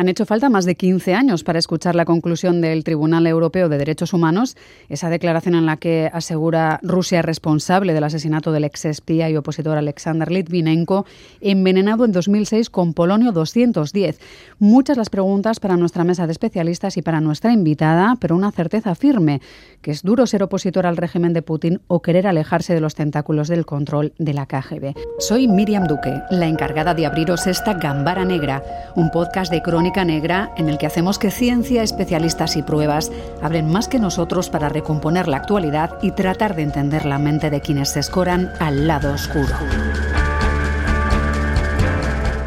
Han 0.00 0.08
hecho 0.08 0.24
falta 0.24 0.48
más 0.48 0.64
de 0.64 0.76
15 0.76 1.12
años 1.12 1.44
para 1.44 1.58
escuchar 1.58 1.94
la 1.94 2.06
conclusión 2.06 2.62
del 2.62 2.84
Tribunal 2.84 3.26
Europeo 3.26 3.68
de 3.68 3.76
Derechos 3.76 4.14
Humanos, 4.14 4.56
esa 4.88 5.10
declaración 5.10 5.54
en 5.54 5.66
la 5.66 5.76
que 5.76 6.10
asegura 6.10 6.80
Rusia 6.82 7.20
responsable 7.20 7.92
del 7.92 8.04
asesinato 8.04 8.50
del 8.50 8.64
ex 8.64 8.86
espía 8.86 9.28
y 9.28 9.36
opositor 9.36 9.76
Alexander 9.76 10.30
Litvinenko, 10.32 11.04
envenenado 11.42 12.06
en 12.06 12.12
2006 12.12 12.70
con 12.70 12.94
polonio 12.94 13.32
210. 13.32 14.18
Muchas 14.58 14.96
las 14.96 15.10
preguntas 15.10 15.60
para 15.60 15.76
nuestra 15.76 16.02
mesa 16.02 16.26
de 16.26 16.32
especialistas 16.32 16.96
y 16.96 17.02
para 17.02 17.20
nuestra 17.20 17.52
invitada, 17.52 18.16
pero 18.18 18.36
una 18.36 18.52
certeza 18.52 18.94
firme, 18.94 19.42
que 19.82 19.90
es 19.90 20.02
duro 20.02 20.26
ser 20.26 20.42
opositor 20.42 20.86
al 20.86 20.96
régimen 20.96 21.34
de 21.34 21.42
Putin 21.42 21.82
o 21.88 22.00
querer 22.00 22.26
alejarse 22.26 22.72
de 22.72 22.80
los 22.80 22.94
tentáculos 22.94 23.48
del 23.48 23.66
control 23.66 24.14
de 24.16 24.32
la 24.32 24.46
KGB. 24.46 24.94
Soy 25.18 25.46
Miriam 25.46 25.86
Duque, 25.86 26.22
la 26.30 26.46
encargada 26.46 26.94
de 26.94 27.04
abriros 27.04 27.46
esta 27.46 27.74
Gambara 27.74 28.24
Negra, 28.24 28.62
un 28.96 29.10
podcast 29.10 29.52
de 29.52 29.60
crónica 29.60 29.89
En 29.96 30.68
el 30.68 30.78
que 30.78 30.86
hacemos 30.86 31.18
que 31.18 31.30
ciencia, 31.30 31.82
especialistas 31.82 32.56
y 32.56 32.62
pruebas 32.62 33.10
hablen 33.42 33.68
más 33.68 33.88
que 33.88 33.98
nosotros 33.98 34.48
para 34.48 34.68
recomponer 34.68 35.26
la 35.26 35.38
actualidad 35.38 35.98
y 36.00 36.12
tratar 36.12 36.54
de 36.54 36.62
entender 36.62 37.06
la 37.06 37.18
mente 37.18 37.50
de 37.50 37.60
quienes 37.60 37.90
se 37.90 38.00
escoran 38.00 38.52
al 38.60 38.86
lado 38.86 39.12
oscuro. 39.12 39.56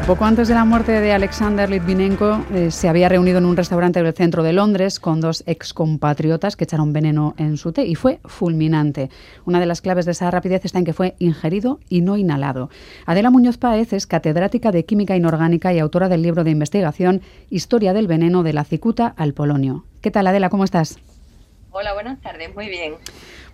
Poco 0.06 0.26
antes 0.26 0.48
de 0.48 0.54
la 0.54 0.66
muerte 0.66 1.00
de 1.00 1.12
Alexander 1.12 1.70
Litvinenko, 1.70 2.44
eh, 2.52 2.70
se 2.70 2.90
había 2.90 3.08
reunido 3.08 3.38
en 3.38 3.46
un 3.46 3.56
restaurante 3.56 4.02
del 4.02 4.12
centro 4.12 4.42
de 4.42 4.52
Londres 4.52 5.00
con 5.00 5.22
dos 5.22 5.42
excompatriotas 5.46 6.56
que 6.56 6.64
echaron 6.64 6.92
veneno 6.92 7.34
en 7.38 7.56
su 7.56 7.72
té 7.72 7.86
y 7.86 7.94
fue 7.94 8.20
fulminante. 8.26 9.08
Una 9.46 9.60
de 9.60 9.66
las 9.66 9.80
claves 9.80 10.04
de 10.04 10.12
esa 10.12 10.30
rapidez 10.30 10.62
está 10.66 10.78
en 10.78 10.84
que 10.84 10.92
fue 10.92 11.14
ingerido 11.20 11.80
y 11.88 12.02
no 12.02 12.18
inhalado. 12.18 12.68
Adela 13.06 13.30
Muñoz 13.30 13.56
Páez 13.56 13.94
es 13.94 14.06
catedrática 14.06 14.72
de 14.72 14.84
Química 14.84 15.16
Inorgánica 15.16 15.72
y 15.72 15.78
autora 15.78 16.10
del 16.10 16.20
libro 16.20 16.44
de 16.44 16.50
investigación 16.50 17.22
Historia 17.48 17.94
del 17.94 18.06
veneno 18.06 18.42
de 18.42 18.52
la 18.52 18.64
cicuta 18.64 19.14
al 19.16 19.32
polonio. 19.32 19.86
¿Qué 20.02 20.10
tal, 20.10 20.26
Adela? 20.26 20.50
¿Cómo 20.50 20.64
estás? 20.64 20.98
Hola, 21.70 21.94
buenas 21.94 22.20
tardes. 22.20 22.54
Muy 22.54 22.68
bien. 22.68 22.96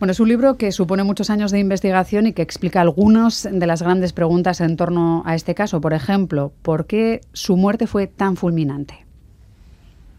Bueno, 0.00 0.12
es 0.12 0.20
un 0.20 0.30
libro 0.30 0.56
que 0.56 0.72
supone 0.72 1.04
muchos 1.04 1.28
años 1.28 1.50
de 1.50 1.58
investigación 1.58 2.26
y 2.26 2.32
que 2.32 2.40
explica 2.40 2.80
algunas 2.80 3.46
de 3.52 3.66
las 3.66 3.82
grandes 3.82 4.14
preguntas 4.14 4.62
en 4.62 4.78
torno 4.78 5.22
a 5.26 5.34
este 5.34 5.54
caso. 5.54 5.82
Por 5.82 5.92
ejemplo, 5.92 6.54
¿por 6.62 6.86
qué 6.86 7.20
su 7.34 7.58
muerte 7.58 7.86
fue 7.86 8.06
tan 8.06 8.38
fulminante? 8.38 9.04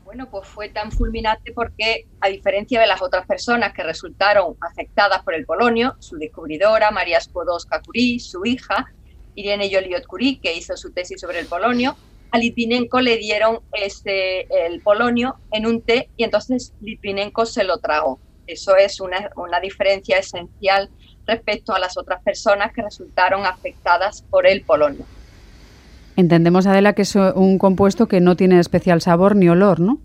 Bueno, 0.06 0.30
pues 0.30 0.48
fue 0.48 0.70
tan 0.70 0.92
fulminante 0.92 1.52
porque, 1.52 2.06
a 2.20 2.28
diferencia 2.28 2.80
de 2.80 2.86
las 2.86 3.02
otras 3.02 3.26
personas 3.26 3.74
que 3.74 3.82
resultaron 3.82 4.56
afectadas 4.62 5.24
por 5.24 5.34
el 5.34 5.48
polonio, 5.48 5.96
su 5.98 6.16
descubridora, 6.18 6.92
María 6.92 7.20
Skłodowska 7.20 7.82
Curie, 7.82 8.20
su 8.20 8.46
hija, 8.46 8.94
Irene 9.34 9.68
Joliot 9.74 10.06
Curie, 10.06 10.40
que 10.40 10.56
hizo 10.56 10.78
su 10.78 10.92
tesis 10.92 11.20
sobre 11.20 11.40
el 11.40 11.48
polonio, 11.48 11.96
a 12.30 12.38
Litvinenko 12.38 13.02
le 13.02 13.18
dieron 13.18 13.62
este, 13.74 14.42
el 14.68 14.80
polonio 14.82 15.38
en 15.52 15.66
un 15.66 15.82
té 15.82 16.08
y 16.18 16.24
entonces 16.24 16.72
Litvinenko 16.82 17.48
se 17.48 17.64
lo 17.64 17.80
tragó. 17.80 18.20
Eso 18.48 18.76
es 18.76 19.00
una, 19.00 19.30
diferencia 19.62 20.18
esencial 20.18 20.90
respecto 21.26 21.74
a 21.74 21.80
las 21.80 21.98
otras 21.98 22.22
personas 22.24 22.74
que 22.74 22.82
resultaron 22.82 23.46
afectadas 23.46 24.24
por 24.24 24.48
el 24.48 24.62
polonio. 24.62 25.06
Entendemos, 26.16 26.68
Adela, 26.68 26.94
que 26.94 27.04
es 27.04 27.16
un 27.16 27.58
compuesto 27.58 28.08
que 28.08 28.20
no 28.20 28.36
tiene 28.36 28.60
especial 28.60 29.02
sabor 29.02 29.36
ni 29.36 29.48
olor, 29.48 29.80
¿no? 29.80 30.00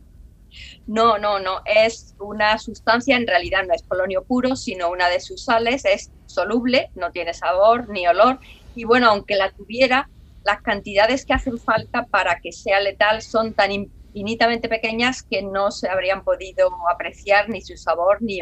No, 0.87 1.19
no, 1.19 1.39
no. 1.41 1.63
Es 1.65 2.15
una 2.21 2.59
sustancia, 2.59 3.17
en 3.17 3.27
realidad 3.27 3.65
no 3.67 3.75
es 3.75 3.83
polonio 3.83 4.23
puro, 4.23 4.55
sino 4.55 4.91
una 4.91 5.09
de 5.09 5.21
sus 5.21 5.45
sales. 5.45 5.85
Es 5.85 6.11
soluble, 6.27 6.91
no 6.95 7.11
tiene 7.11 7.35
sabor 7.35 7.89
ni 7.89 8.07
olor. 8.07 8.39
Y 8.75 8.85
bueno, 8.85 9.09
aunque 9.09 9.35
la 9.35 9.51
tuviera, 9.51 10.09
las 10.45 10.63
cantidades 10.63 11.27
que 11.27 11.35
hacen 11.35 11.59
falta 11.59 12.05
para 12.05 12.39
que 12.41 12.53
sea 12.53 12.81
letal 12.81 13.21
son 13.21 13.53
tan 13.53 13.73
infinitamente 14.17 14.71
pequeñas 14.71 15.23
que 15.23 15.43
no 15.43 15.71
se 15.71 15.91
habrían 15.91 16.25
podido 16.25 16.71
apreciar 16.91 17.51
ni 17.51 17.61
su 17.61 17.77
sabor 17.77 18.23
ni, 18.23 18.41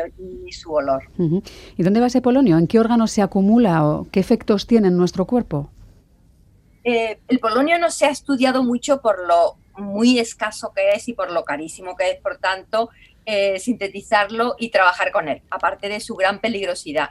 su 0.52 0.72
olor. 0.72 1.02
¿Y 1.76 1.82
dónde 1.82 1.98
va 1.98 2.06
ese 2.06 2.22
polonio? 2.22 2.58
¿En 2.58 2.68
qué 2.68 2.78
órganos 2.78 3.10
se 3.10 3.22
acumula 3.22 3.84
o 3.84 4.06
qué 4.12 4.20
efectos 4.20 4.68
tiene 4.68 4.86
en 4.88 4.96
nuestro 4.96 5.24
cuerpo? 5.24 5.68
Eh, 6.84 7.18
el 7.26 7.40
polonio 7.40 7.76
no 7.80 7.90
se 7.90 8.06
ha 8.06 8.10
estudiado 8.10 8.62
mucho 8.62 9.00
por 9.00 9.26
lo 9.26 9.56
muy 9.76 10.20
escaso 10.20 10.72
que 10.72 10.92
es 10.92 11.08
y 11.08 11.12
por 11.12 11.32
lo 11.32 11.42
carísimo 11.42 11.96
que 11.96 12.12
es, 12.12 12.20
por 12.20 12.36
tanto, 12.36 12.90
eh, 13.26 13.58
sintetizarlo 13.58 14.54
y 14.58 14.68
trabajar 14.68 15.10
con 15.10 15.28
él, 15.28 15.42
aparte 15.50 15.88
de 15.88 15.98
su 15.98 16.14
gran 16.14 16.38
peligrosidad 16.38 17.10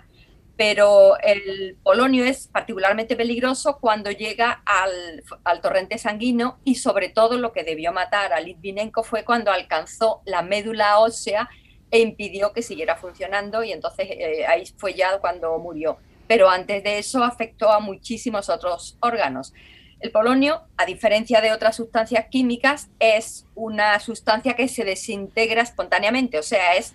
pero 0.56 1.18
el 1.20 1.78
polonio 1.82 2.26
es 2.26 2.48
particularmente 2.48 3.16
peligroso 3.16 3.80
cuando 3.80 4.12
llega 4.12 4.62
al, 4.66 5.24
torrente 5.62 5.98
sanguíneo 5.98 6.58
y 6.64 6.76
sobre 6.76 7.10
todo 7.10 7.38
lo 7.38 7.52
que 7.52 7.64
debió 7.64 7.92
matar 7.92 8.34
a 8.34 8.40
Litvinenko 8.40 9.04
fue 9.04 9.24
cuando 9.24 9.52
alcanzó 9.52 10.22
la 10.26 10.44
médula 10.44 11.00
ósea 11.00 11.50
e 11.90 12.00
impidió 12.00 12.54
que 12.54 12.62
siguiera 12.62 12.96
funcionando 12.96 13.64
y 13.64 13.72
entonces 13.72 14.08
eh, 14.12 14.46
ahí 14.46 14.66
fue 14.78 14.94
ya 14.94 15.18
cuando 15.20 15.58
murió. 15.58 15.98
Pero 16.28 16.50
antes 16.50 16.84
de 16.84 17.00
eso 17.00 17.24
afectó 17.24 17.72
a 17.72 17.80
muchísimos 17.80 18.50
otros 18.50 18.98
órganos. 19.00 19.54
El 20.00 20.12
polonio, 20.12 20.64
a 20.78 20.86
diferencia 20.86 21.40
de 21.40 21.52
otras 21.52 21.78
sustancias 21.78 22.26
químicas, 22.30 22.90
es 23.00 23.46
una 23.56 24.00
sustancia 24.00 24.54
que 24.54 24.68
se 24.68 24.84
desintegra 24.84 25.62
espontáneamente, 25.62 26.38
o 26.38 26.44
sea, 26.44 26.76
es 26.76 26.94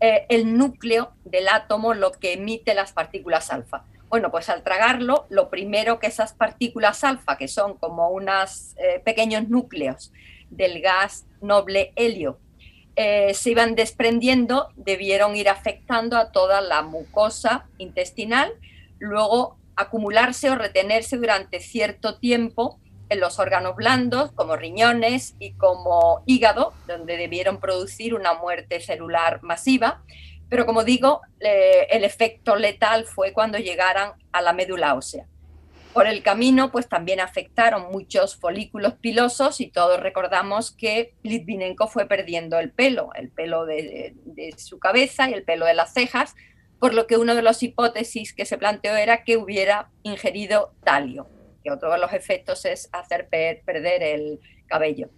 eh, 0.00 0.26
el 0.28 0.56
núcleo 0.56 1.12
del 1.24 1.48
átomo 1.48 1.94
lo 1.94 2.12
que 2.12 2.34
emite 2.34 2.74
las 2.74 2.92
partículas 2.92 3.50
alfa. 3.50 3.84
Bueno, 4.08 4.30
pues 4.30 4.48
al 4.48 4.62
tragarlo, 4.62 5.26
lo 5.28 5.50
primero 5.50 5.98
que 5.98 6.06
esas 6.06 6.32
partículas 6.32 7.04
alfa, 7.04 7.36
que 7.36 7.48
son 7.48 7.74
como 7.74 8.08
unos 8.08 8.74
eh, 8.78 9.00
pequeños 9.04 9.48
núcleos 9.48 10.12
del 10.50 10.80
gas 10.80 11.26
noble 11.42 11.92
helio, 11.96 12.38
eh, 12.96 13.34
se 13.34 13.50
iban 13.50 13.74
desprendiendo, 13.74 14.70
debieron 14.76 15.36
ir 15.36 15.48
afectando 15.48 16.16
a 16.16 16.32
toda 16.32 16.60
la 16.60 16.82
mucosa 16.82 17.66
intestinal, 17.78 18.52
luego 18.98 19.58
acumularse 19.76 20.50
o 20.50 20.56
retenerse 20.56 21.16
durante 21.16 21.60
cierto 21.60 22.18
tiempo 22.18 22.80
en 23.08 23.20
los 23.20 23.38
órganos 23.38 23.76
blandos, 23.76 24.32
como 24.32 24.56
riñones 24.56 25.34
y 25.38 25.52
como 25.52 26.22
hígado, 26.26 26.72
donde 26.86 27.16
debieron 27.16 27.60
producir 27.60 28.14
una 28.14 28.34
muerte 28.34 28.80
celular 28.80 29.42
masiva. 29.42 30.02
Pero 30.48 30.66
como 30.66 30.84
digo, 30.84 31.20
el 31.40 32.04
efecto 32.04 32.56
letal 32.56 33.04
fue 33.04 33.32
cuando 33.32 33.58
llegaran 33.58 34.12
a 34.32 34.40
la 34.40 34.52
médula 34.52 34.94
ósea. 34.94 35.26
Por 35.92 36.06
el 36.06 36.22
camino, 36.22 36.70
pues 36.70 36.88
también 36.88 37.18
afectaron 37.18 37.90
muchos 37.90 38.36
folículos 38.36 38.94
pilosos 38.94 39.60
y 39.60 39.68
todos 39.70 40.00
recordamos 40.00 40.70
que 40.70 41.14
Litvinenko 41.22 41.88
fue 41.88 42.06
perdiendo 42.06 42.58
el 42.58 42.70
pelo, 42.70 43.10
el 43.14 43.30
pelo 43.30 43.66
de, 43.66 44.14
de 44.24 44.54
su 44.58 44.78
cabeza 44.78 45.28
y 45.28 45.32
el 45.32 45.44
pelo 45.44 45.66
de 45.66 45.74
las 45.74 45.92
cejas, 45.92 46.34
por 46.78 46.94
lo 46.94 47.06
que 47.06 47.16
una 47.16 47.34
de 47.34 47.42
las 47.42 47.62
hipótesis 47.62 48.32
que 48.32 48.44
se 48.44 48.58
planteó 48.58 48.96
era 48.96 49.24
que 49.24 49.36
hubiera 49.36 49.90
ingerido 50.02 50.72
talio 50.84 51.26
que 51.68 51.74
otro 51.74 51.92
de 51.92 51.98
los 51.98 52.12
efectos 52.12 52.64
es 52.64 52.88
hacer 52.92 53.28
perder 53.28 54.02
el 54.02 54.40
cabello. 54.66 55.10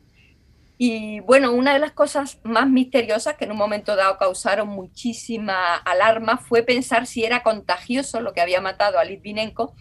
Y 0.82 1.20
bueno, 1.20 1.52
una 1.52 1.74
de 1.74 1.78
las 1.78 1.92
cosas 1.92 2.40
más 2.42 2.68
misteriosas 2.68 3.36
que 3.36 3.44
en 3.44 3.52
un 3.52 3.58
momento 3.58 3.96
dado 3.96 4.16
causaron 4.16 4.68
muchísima 4.68 5.76
alarma 5.76 6.38
fue 6.38 6.62
pensar 6.62 7.06
si 7.06 7.22
era 7.22 7.42
contagioso 7.42 8.20
lo 8.20 8.32
que 8.32 8.40
había 8.40 8.62
matado 8.62 8.98
a 8.98 9.04
Litvinenko, 9.04 9.74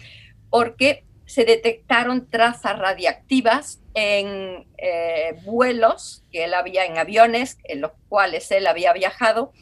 porque 0.50 1.06
se 1.26 1.46
detectaron 1.46 2.30
trazas 2.30 2.78
radiactivas 2.78 3.80
en 3.94 4.68
eh, 4.78 5.40
vuelos 5.46 6.26
que 6.32 6.44
él 6.44 6.54
había, 6.54 6.86
en 6.86 6.98
aviones 6.98 7.58
en 7.64 7.82
los 7.82 7.92
cuales 8.10 8.52
él 8.52 8.68
había 8.68 8.92
viajado 8.92 9.54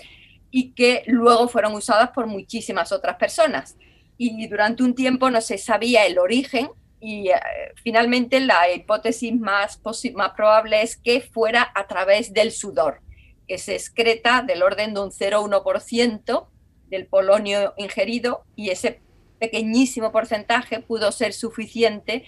y 0.50 0.74
que 0.74 1.04
luego 1.06 1.48
fueron 1.48 1.74
usadas 1.74 2.10
por 2.12 2.26
muchísimas 2.26 2.92
otras 2.92 3.18
personas. 3.18 3.78
Y 4.18 4.48
durante 4.48 4.82
un 4.82 4.96
tiempo 4.96 5.30
no 5.30 5.42
se 5.42 5.60
sabía 5.60 6.08
el 6.08 6.18
origen 6.18 6.72
y 7.00 7.30
eh, 7.30 7.40
finalmente 7.84 8.40
la 8.40 8.72
hipótesis 8.72 9.34
más, 9.34 9.82
más 10.16 10.32
probable 10.32 10.82
es 10.82 10.98
que 10.98 11.22
fuera 11.22 11.72
a 11.76 11.88
través 11.88 12.34
del 12.34 12.52
sudor, 12.52 13.02
que 13.48 13.58
se 13.58 13.74
excreta 13.76 14.42
del 14.42 14.64
orden 14.64 14.94
de 14.94 15.02
un 15.02 15.12
0,1% 15.12 16.48
del 16.90 17.06
polonio 17.08 17.74
ingerido 17.78 18.44
y 18.56 18.70
ese 18.70 19.02
pequeñísimo 19.40 20.12
porcentaje 20.12 20.80
pudo 20.80 21.12
ser 21.12 21.34
suficiente 21.34 22.26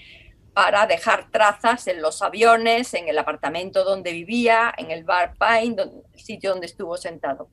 para 0.54 0.86
dejar 0.88 1.32
trazas 1.32 1.88
en 1.88 2.02
los 2.02 2.22
aviones, 2.22 2.94
en 2.94 3.08
el 3.08 3.18
apartamento 3.18 3.84
donde 3.84 4.12
vivía, 4.12 4.74
en 4.78 4.92
el 4.92 5.04
bar 5.04 5.34
Pine, 5.40 5.82
el 6.14 6.20
sitio 6.20 6.52
donde 6.52 6.66
estuvo 6.66 6.98
sentado. 6.98 7.48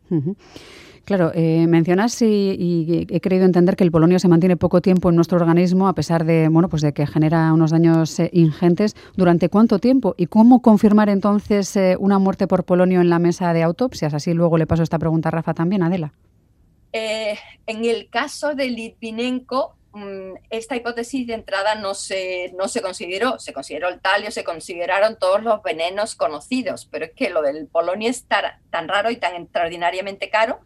Claro, 1.06 1.30
eh, 1.36 1.68
mencionas 1.68 2.20
y, 2.20 3.06
he 3.08 3.20
querido 3.20 3.44
entender 3.44 3.76
que 3.76 3.84
el 3.84 3.92
polonio 3.92 4.18
se 4.18 4.26
mantiene 4.26 4.56
poco 4.56 4.80
tiempo 4.80 5.08
en 5.08 5.14
nuestro 5.14 5.38
organismo 5.38 5.86
a 5.86 5.94
pesar 5.94 6.24
de, 6.24 6.48
bueno, 6.48 6.68
pues 6.68 6.82
de 6.82 6.92
que 6.92 7.06
genera 7.06 7.52
unos 7.52 7.70
daños 7.70 8.18
eh, 8.18 8.28
ingentes. 8.32 8.96
¿Durante 9.14 9.48
cuánto 9.48 9.78
tiempo? 9.78 10.16
¿Y 10.18 10.26
cómo 10.26 10.62
confirmar 10.62 11.08
entonces 11.08 11.76
eh, 11.76 11.96
una 12.00 12.18
muerte 12.18 12.48
por 12.48 12.64
polonio 12.64 13.00
en 13.00 13.08
la 13.08 13.20
mesa 13.20 13.52
de 13.52 13.62
autopsias? 13.62 14.14
Así 14.14 14.34
luego 14.34 14.58
le 14.58 14.66
paso 14.66 14.82
esta 14.82 14.98
pregunta 14.98 15.28
a 15.28 15.30
Rafa 15.30 15.54
también, 15.54 15.84
Adela. 15.84 16.12
en 16.92 17.84
el 17.84 18.10
caso 18.10 18.56
de 18.56 18.68
Litvinenko, 18.68 19.76
mm, 19.92 20.32
esta 20.50 20.74
hipótesis 20.74 21.24
de 21.28 21.34
entrada 21.34 21.76
no 21.76 21.94
se, 21.94 22.52
no 22.58 22.66
se 22.66 22.82
consideró, 22.82 23.38
se 23.38 23.52
consideró 23.52 23.90
el 23.90 24.00
talio, 24.00 24.32
se 24.32 24.42
consideraron 24.42 25.16
todos 25.20 25.40
los 25.44 25.62
venenos 25.62 26.16
conocidos, 26.16 26.88
pero 26.90 27.04
es 27.04 27.12
que 27.12 27.30
lo 27.30 27.42
del 27.42 27.68
polonio 27.68 28.10
es 28.10 28.26
tan, 28.26 28.88
raro 28.88 29.12
y 29.12 29.18
tan 29.18 29.36
extraordinariamente 29.36 30.30
caro, 30.30 30.58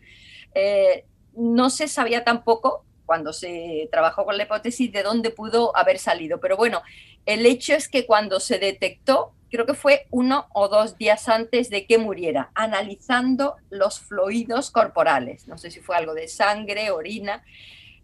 eh, 0.54 1.04
no 1.34 1.70
se 1.70 1.88
sabía 1.88 2.24
tampoco 2.24 2.84
cuando 3.06 3.32
se 3.32 3.88
trabajó 3.90 4.24
con 4.24 4.36
la 4.36 4.44
hipótesis 4.44 4.92
de 4.92 5.02
dónde 5.02 5.30
pudo 5.30 5.76
haber 5.76 5.98
salido. 5.98 6.38
Pero 6.38 6.56
bueno, 6.56 6.82
el 7.26 7.44
hecho 7.44 7.74
es 7.74 7.88
que 7.88 8.06
cuando 8.06 8.38
se 8.38 8.58
detectó, 8.58 9.32
creo 9.50 9.66
que 9.66 9.74
fue 9.74 10.06
uno 10.10 10.46
o 10.52 10.68
dos 10.68 10.96
días 10.96 11.28
antes 11.28 11.70
de 11.70 11.86
que 11.86 11.98
muriera, 11.98 12.50
analizando 12.54 13.56
los 13.68 13.98
fluidos 13.98 14.70
corporales. 14.70 15.48
No 15.48 15.58
sé 15.58 15.70
si 15.70 15.80
fue 15.80 15.96
algo 15.96 16.14
de 16.14 16.28
sangre, 16.28 16.90
orina. 16.92 17.42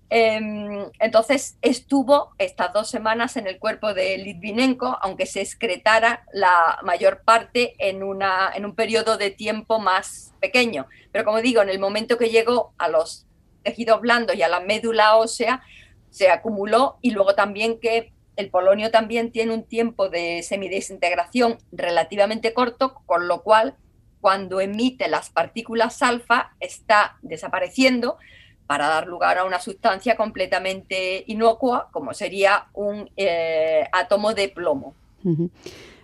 Em, 0.08 0.88
entonces 1.00 1.58
estuvo 1.62 2.30
estas 2.38 2.72
dos 2.72 2.88
semanas 2.88 3.36
en 3.36 3.48
el 3.48 3.58
cuerpo 3.58 3.92
de 3.92 4.18
Litvinenko, 4.18 4.98
aunque 5.00 5.26
se 5.26 5.40
excretara 5.40 6.24
la 6.32 6.78
mayor 6.84 7.22
parte 7.24 7.74
en, 7.78 8.02
una, 8.02 8.52
en 8.54 8.64
un 8.64 8.74
periodo 8.74 9.16
de 9.16 9.30
tiempo 9.30 9.80
más 9.80 10.32
pequeño. 10.40 10.86
Pero 11.10 11.24
como 11.24 11.42
digo, 11.42 11.60
en 11.62 11.70
el 11.70 11.80
momento 11.80 12.18
que 12.18 12.30
llegó 12.30 12.72
a 12.78 12.88
los 12.88 13.26
tejido 13.64 13.98
blando 13.98 14.32
y 14.32 14.42
a 14.42 14.48
la 14.48 14.60
médula 14.60 15.16
ósea 15.16 15.62
se 16.10 16.30
acumuló 16.30 16.98
y 17.02 17.10
luego 17.10 17.34
también 17.34 17.80
que 17.80 18.12
el 18.36 18.48
polonio 18.48 18.92
también 18.92 19.32
tiene 19.32 19.52
un 19.52 19.64
tiempo 19.64 20.08
de 20.08 20.42
semidesintegración 20.42 21.58
relativamente 21.72 22.54
corto, 22.54 23.02
con 23.06 23.26
lo 23.26 23.42
cual 23.42 23.74
cuando 24.20 24.60
emite 24.60 25.08
las 25.08 25.30
partículas 25.30 26.02
alfa 26.02 26.54
está 26.60 27.16
desapareciendo 27.22 28.18
para 28.66 28.88
dar 28.88 29.06
lugar 29.06 29.38
a 29.38 29.44
una 29.44 29.60
sustancia 29.60 30.16
completamente 30.16 31.24
inocua, 31.26 31.88
como 31.92 32.14
sería 32.14 32.66
un 32.74 33.08
eh, 33.16 33.84
átomo 33.92 34.34
de 34.34 34.48
plomo. 34.48 34.94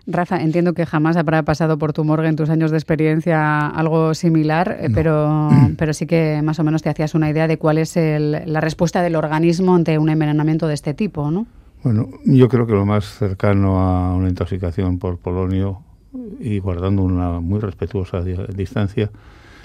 Rafa, 0.06 0.42
entiendo 0.42 0.72
que 0.72 0.84
jamás 0.84 1.16
habrá 1.16 1.42
pasado 1.44 1.78
por 1.78 1.92
tu 1.92 2.04
morgue 2.04 2.28
en 2.28 2.36
tus 2.36 2.50
años 2.50 2.70
de 2.70 2.76
experiencia 2.76 3.68
algo 3.68 4.14
similar, 4.14 4.78
eh, 4.80 4.88
pero, 4.92 5.48
pero 5.78 5.92
sí 5.92 6.06
que 6.06 6.40
más 6.42 6.58
o 6.58 6.64
menos 6.64 6.82
te 6.82 6.88
hacías 6.88 7.14
una 7.14 7.30
idea 7.30 7.46
de 7.46 7.58
cuál 7.58 7.78
es 7.78 7.96
la 7.96 8.60
respuesta 8.60 9.02
del 9.02 9.16
organismo 9.16 9.74
ante 9.74 9.98
un 9.98 10.08
envenenamiento 10.08 10.66
de 10.66 10.74
este 10.74 10.94
tipo, 10.94 11.30
¿no? 11.30 11.46
Bueno, 11.84 12.08
yo 12.24 12.48
creo 12.48 12.66
que 12.66 12.72
lo 12.74 12.86
más 12.86 13.04
cercano 13.04 13.80
a 13.80 14.14
una 14.14 14.28
intoxicación 14.28 14.98
por 14.98 15.18
polonio 15.18 15.82
y 16.38 16.58
guardando 16.60 17.02
una 17.02 17.40
muy 17.40 17.58
respetuosa 17.58 18.22
distancia 18.22 19.10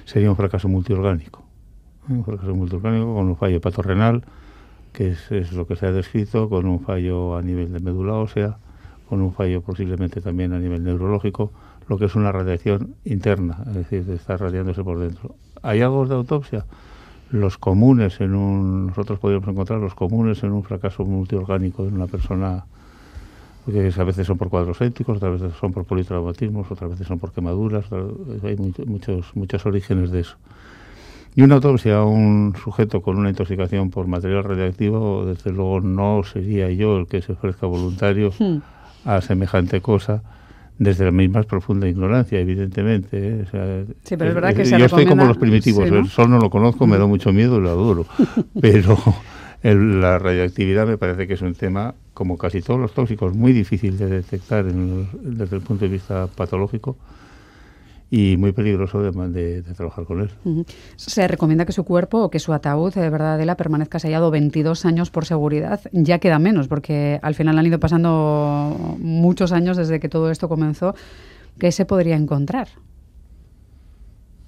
sería 0.06 0.30
un 0.30 0.36
fracaso 0.36 0.68
multiorgánico. 0.68 1.47
Un 2.09 2.24
fracaso 2.24 2.56
multiorgánico 2.56 3.13
con 3.13 3.27
un 3.27 3.36
fallo 3.36 3.59
patorrenal, 3.59 4.24
que 4.94 5.09
es, 5.12 5.31
es 5.31 5.51
lo 5.51 5.68
que 5.68 5.75
se 5.75 5.86
ha 5.86 5.92
descrito, 5.92 6.50
con 6.50 6.65
un 6.65 6.80
fallo 6.80 7.36
a 7.36 7.42
nivel 7.42 7.74
de 7.74 7.80
médula 7.80 8.13
ósea, 8.13 8.57
con 9.09 9.21
un 9.21 9.33
fallo 9.33 9.62
posiblemente 9.62 10.21
también 10.21 10.54
a 10.54 10.59
nivel 10.59 10.83
neurológico, 10.83 11.51
lo 11.88 11.98
que 11.98 12.06
es 12.06 12.15
una 12.15 12.31
radiación 12.31 12.95
interna, 13.06 13.63
es 13.68 13.75
decir, 13.75 14.06
de 14.06 14.15
estar 14.15 14.39
radiándose 14.39 14.83
por 14.83 15.00
dentro. 15.00 15.36
¿Hay 15.62 15.81
algo 15.81 16.06
de 16.06 16.15
autopsia? 16.15 16.65
Los 17.30 17.57
comunes 17.57 18.21
en 18.21 18.36
un, 18.36 18.88
nosotros 18.88 19.19
podríamos 19.19 19.48
encontrar 19.50 19.80
los 19.80 19.94
comunes 19.94 20.44
en 20.44 20.51
un 20.51 20.63
fracaso 20.63 21.04
multiorgánico 21.04 21.86
en 21.86 21.94
una 21.95 22.07
persona, 22.07 22.65
que 23.65 23.92
a 23.98 24.04
veces 24.04 24.27
son 24.27 24.38
por 24.38 24.50
cuadros 24.50 24.80
éticos, 24.80 25.18
otras 25.18 25.42
veces 25.42 25.57
son 25.59 25.74
por 25.74 25.83
politraumatismos, 25.83 26.71
otras 26.71 26.92
veces 26.92 27.07
son 27.07 27.19
por 27.19 27.33
quemaduras, 27.33 27.86
hay 28.44 28.56
muchos, 28.86 29.36
muchos 29.36 29.65
orígenes 29.65 30.12
de 30.12 30.21
eso. 30.21 30.38
Y 31.38 31.44
una 31.44 31.56
autopsia 31.56 32.00
a 32.00 32.04
un 32.04 32.54
sujeto 32.62 33.01
con 33.01 33.18
una 33.18 33.30
intoxicación 33.30 33.92
por 33.92 34.07
material 34.07 34.44
radiactivo, 34.44 35.25
desde 35.25 35.54
luego 35.54 35.80
no 35.80 36.24
sería 36.24 36.69
yo 36.72 36.98
el 36.98 37.07
que 37.07 37.22
se 37.22 37.31
ofrezca 37.31 37.66
voluntario. 37.66 38.34
Hmm 38.38 38.57
a 39.07 39.22
semejante 39.22 39.81
cosa 39.81 40.22
desde 40.78 41.06
la 41.06 41.12
misma 41.12 41.42
profunda 41.44 41.88
ignorancia, 41.88 42.39
evidentemente. 42.39 43.18
¿eh? 43.19 43.86
sí, 44.04 44.16
pero 44.16 44.30
es 44.30 44.36
verdad 44.36 44.54
que 44.54 44.66
Yo 44.66 44.86
estoy 44.86 45.07
como 45.07 45.25
los 45.25 45.38
primitivos, 45.38 45.89
el 45.89 46.07
sol 46.07 46.30
no 46.30 46.38
lo 46.38 46.51
conozco, 46.51 46.86
me 46.86 47.00
da 47.00 47.07
mucho 47.07 47.34
miedo 47.34 47.57
y 47.57 47.62
lo 47.62 47.69
adoro. 47.69 48.06
pero 48.62 48.98
la 49.63 50.19
radioactividad 50.19 50.86
me 50.86 50.98
parece 50.98 51.25
que 51.25 51.33
es 51.33 51.42
un 51.42 51.56
tema, 51.56 51.95
como 52.13 52.38
casi 52.38 52.62
todos 52.62 52.80
los 52.80 52.94
tóxicos, 52.94 53.33
muy 53.33 53.54
difícil 53.54 53.98
de 53.98 54.07
detectar 54.07 54.66
desde 54.66 55.56
el 55.56 55.62
punto 55.62 55.86
de 55.86 55.92
vista 55.92 56.28
patológico 56.28 56.95
y 58.09 58.38
muy 58.38 58.54
peligroso 58.54 59.01
de, 59.01 59.63
trabajar 59.75 60.06
con 60.06 60.21
él. 60.21 60.65
Se 60.95 61.27
recomienda 61.27 61.65
que 61.65 61.74
su 61.74 61.83
cuerpo 61.83 62.19
o 62.24 62.30
que 62.30 62.39
su 62.39 62.54
ataúd 62.54 62.94
de 62.94 63.09
verdad 63.09 63.33
Adela, 63.33 63.57
permanezca 63.57 64.00
sellado 64.00 64.31
22 64.31 64.86
años 64.86 65.09
por 65.09 65.25
seguridad. 65.25 65.81
Ya 65.92 66.19
queda 66.19 66.39
menos, 66.39 66.68
porque 66.68 67.19
al 67.21 67.36
final 67.36 67.57
han 67.57 67.65
ido 67.65 67.80
pasando 67.80 68.95
muchos 69.00 69.51
años 69.51 69.75
desde 69.77 70.00
que 70.00 70.09
todo 70.09 70.31
esto 70.31 70.48
comenzó. 70.48 70.95
¿Qué 71.59 71.71
se 71.71 71.86
podría 71.86 72.15
encontrar? 72.15 72.69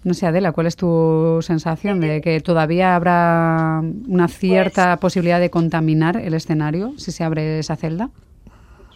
No 0.03 0.13
sé, 0.13 0.25
Adela, 0.25 0.53
¿cuál 0.53 0.67
es 0.67 0.77
tu 0.77 1.39
sensación 1.41 1.99
de 1.99 2.21
que 2.21 2.39
todavía 2.39 2.95
habrá 2.95 3.81
una 4.07 4.29
cierta 4.29 4.95
pues 4.95 5.09
posibilidad 5.09 5.41
de 5.41 5.49
contaminar 5.49 6.15
el 6.15 6.33
escenario 6.33 6.93
si 6.97 7.11
se 7.11 7.25
abre 7.25 7.59
esa 7.59 7.75
celda? 7.75 8.09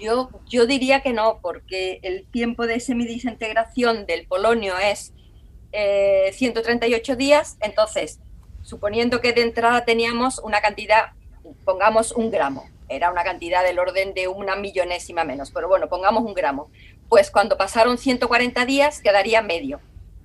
Yo, 0.04 0.66
diría 0.66 1.02
que 1.02 1.14
no, 1.14 1.40
porque 1.42 2.00
el 2.04 2.26
tiempo 2.26 2.68
de 2.68 2.82
semidisintegración 2.82 4.06
del 4.06 4.28
polonio 4.28 4.78
es 4.78 5.14
138 5.72 7.14
eh, 7.14 7.16
días, 7.16 7.58
entonces, 7.62 8.20
suponiendo 8.64 9.22
que 9.22 9.32
de 9.32 9.44
entrada 9.44 9.86
teníamos 9.86 10.40
una 10.40 10.60
cantidad, 10.60 11.14
pongamos 11.64 12.12
un 12.12 12.32
gramo, 12.32 12.70
era 12.90 13.12
una 13.12 13.24
cantidad 13.24 13.64
del 13.64 13.80
orden 13.80 14.14
de 14.14 14.28
una 14.28 14.58
millonésima 14.58 15.24
menos, 15.24 15.52
pero 15.52 15.70
bueno, 15.70 15.88
pongamos 15.88 16.24
un 16.24 16.34
gramo, 16.34 16.70
pues 17.08 17.32
cuando 17.32 17.58
pasaron 17.58 17.98
140 17.98 18.66
días 18.66 19.00
quedaría 19.00 19.42
medio. 19.42 19.80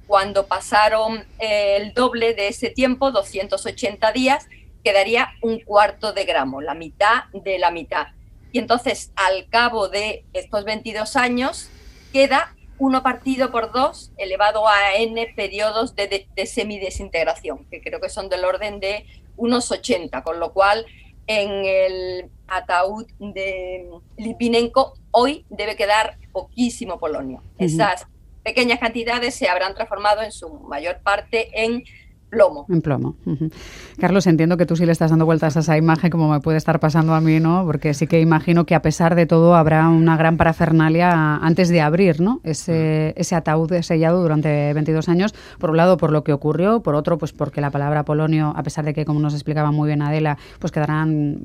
Cuando 0.09 0.47
pasaron 0.47 1.25
eh, 1.39 1.77
el 1.77 1.95
doble 1.95 2.35
de 2.35 2.49
ese 2.49 2.71
tiempo, 2.71 3.13
280 3.13 4.11
días, 4.11 4.49
quedaría 4.83 5.29
un 5.41 5.61
cuarto 5.61 6.13
de 6.13 6.25
gramo, 6.25 6.63
la 6.63 6.75
mitad 6.75 7.25
de 7.33 7.59
la 7.59 7.71
mitad. 7.71 8.09
Y 8.53 8.59
entonces, 8.59 9.12
al 9.17 9.49
cabo 9.49 9.89
de 9.89 10.25
estos 10.33 10.65
22 10.65 11.17
años, 11.17 11.69
queda 12.12 12.55
uno 12.79 13.03
partido 13.03 13.50
por 13.50 13.73
dos 13.73 14.12
elevado 14.17 14.69
a 14.69 14.95
n 14.95 15.27
periodos 15.35 15.95
de, 15.97 16.29
semidesintegración, 16.47 17.67
que 17.71 17.83
creo 17.83 18.00
que 18.00 18.09
son 18.09 18.29
del 18.29 18.45
orden 18.45 18.81
de 18.81 19.05
unos 19.37 19.71
80, 19.71 20.23
con 20.23 20.39
lo 20.41 20.53
cual 20.53 20.87
en 21.27 21.65
el 21.65 22.31
ataúd 22.47 23.06
de 23.19 23.91
Lipinenko 24.17 24.95
hoy 25.11 25.45
debe 25.50 25.77
quedar 25.77 26.17
poquísimo 26.33 26.99
polonio. 26.99 27.43
Esas 27.59 28.06
pequeñas 28.43 28.79
cantidades 28.79 29.35
se 29.35 29.49
habrán 29.49 29.75
transformado 29.75 30.23
en 30.23 30.33
su 30.33 30.49
mayor 30.49 31.00
parte 31.02 31.50
en 31.52 31.85
plomo. 32.28 32.66
En 32.68 32.82
plomo. 32.82 33.16
Carlos, 33.99 34.26
entiendo 34.26 34.56
que 34.56 34.66
tú 34.66 34.76
sí 34.76 34.87
le 34.87 34.92
estás 34.92 35.11
dando 35.11 35.25
vueltas 35.25 35.56
a 35.56 35.61
esa 35.61 35.76
imagen 35.76 36.11
como 36.11 36.30
me 36.30 36.40
puede 36.40 36.58
estar 36.58 36.80
pasando 36.80 37.14
a 37.14 37.20
mí, 37.20 37.40
¿no? 37.40 37.64
Porque 37.64 37.94
sí 37.94 38.06
que 38.06 38.20
imagino 38.20 38.66
que 38.66 38.75
a 38.75 38.82
pesar 38.82 39.14
de 39.14 39.26
todo 39.26 39.54
habrá 39.54 39.88
una 39.88 40.16
gran 40.16 40.37
parafernalia 40.37 41.37
antes 41.37 41.68
de 41.68 41.80
abrir, 41.80 42.20
¿no? 42.20 42.40
Ese, 42.44 43.14
ese 43.16 43.35
ataúd 43.35 43.73
sellado 43.82 44.23
durante 44.23 44.73
22 44.73 45.08
años, 45.08 45.35
por 45.58 45.70
un 45.70 45.76
lado 45.76 45.97
por 45.97 46.12
lo 46.12 46.25
que 46.25 46.32
ocurrió, 46.32 46.80
por 46.80 46.94
otro 46.94 47.18
pues 47.18 47.32
porque 47.32 47.61
la 47.61 47.70
palabra 47.70 48.04
polonio, 48.04 48.52
a 48.56 48.62
pesar 48.62 48.85
de 48.85 48.94
que 48.94 49.04
como 49.04 49.20
nos 49.20 49.35
explicaba 49.35 49.70
muy 49.73 49.88
bien 49.88 50.02
Adela, 50.02 50.38
pues 50.58 50.73
quedarán 50.73 51.38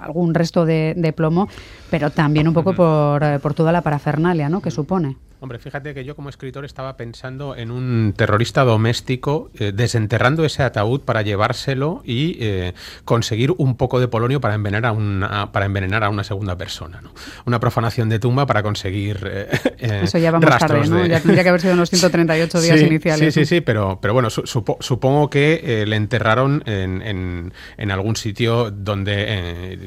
algún 0.00 0.34
resto 0.34 0.64
de, 0.64 1.12
plomo, 1.16 1.48
pero 1.90 2.10
también 2.10 2.46
un 2.46 2.54
poco 2.54 2.72
por, 2.72 3.40
por 3.40 3.54
toda 3.54 3.72
la 3.72 3.82
parafernalia, 3.82 4.48
¿no? 4.48 4.62
Que 4.62 4.70
supone. 4.70 5.16
Hombre, 5.42 5.58
fíjate 5.58 5.94
que 5.94 6.04
yo 6.04 6.14
como 6.14 6.28
escritor 6.28 6.66
estaba 6.66 6.98
pensando 6.98 7.56
en 7.56 7.70
un 7.70 8.12
terrorista 8.14 8.62
doméstico 8.62 9.50
eh, 9.58 9.72
desenterrando 9.74 10.44
ese 10.44 10.62
ataúd 10.62 11.00
para 11.00 11.22
llevárselo 11.22 12.02
y 12.04 12.36
eh, 12.40 12.74
conseguir 13.06 13.54
un 13.56 13.74
poco 13.78 14.00
de 14.00 14.08
polonio 14.08 14.42
para 14.42 14.54
envenenar 14.54 14.90
a 14.90 14.92
una, 14.92 15.50
para 15.50 15.64
envenenar 15.64 16.04
a 16.04 16.10
una 16.10 16.24
segunda 16.24 16.58
persona. 16.58 17.00
¿no? 17.00 17.14
Una 17.46 17.58
profanación 17.58 18.10
de 18.10 18.18
tumba 18.18 18.44
para 18.44 18.62
conseguir 18.62 19.18
eh, 19.24 19.48
Eso 20.02 20.18
ya 20.18 20.30
vamos 20.30 20.50
tarde, 20.58 20.86
¿no? 20.86 21.06
Ya 21.06 21.20
tendría 21.20 21.42
que 21.42 21.48
haber 21.48 21.62
sido 21.62 21.72
unos 21.72 21.88
138 21.88 22.60
días 22.60 22.82
iniciales. 22.82 23.32
Sí, 23.32 23.40
sí, 23.40 23.46
sí, 23.46 23.60
pero, 23.62 23.98
pero 24.02 24.12
bueno, 24.12 24.28
supongo 24.28 25.30
que 25.30 25.84
le 25.86 25.96
enterraron 25.96 26.62
en, 26.66 27.52
en, 27.78 27.90
algún 27.90 28.16
sitio 28.16 28.70
donde 28.70 29.78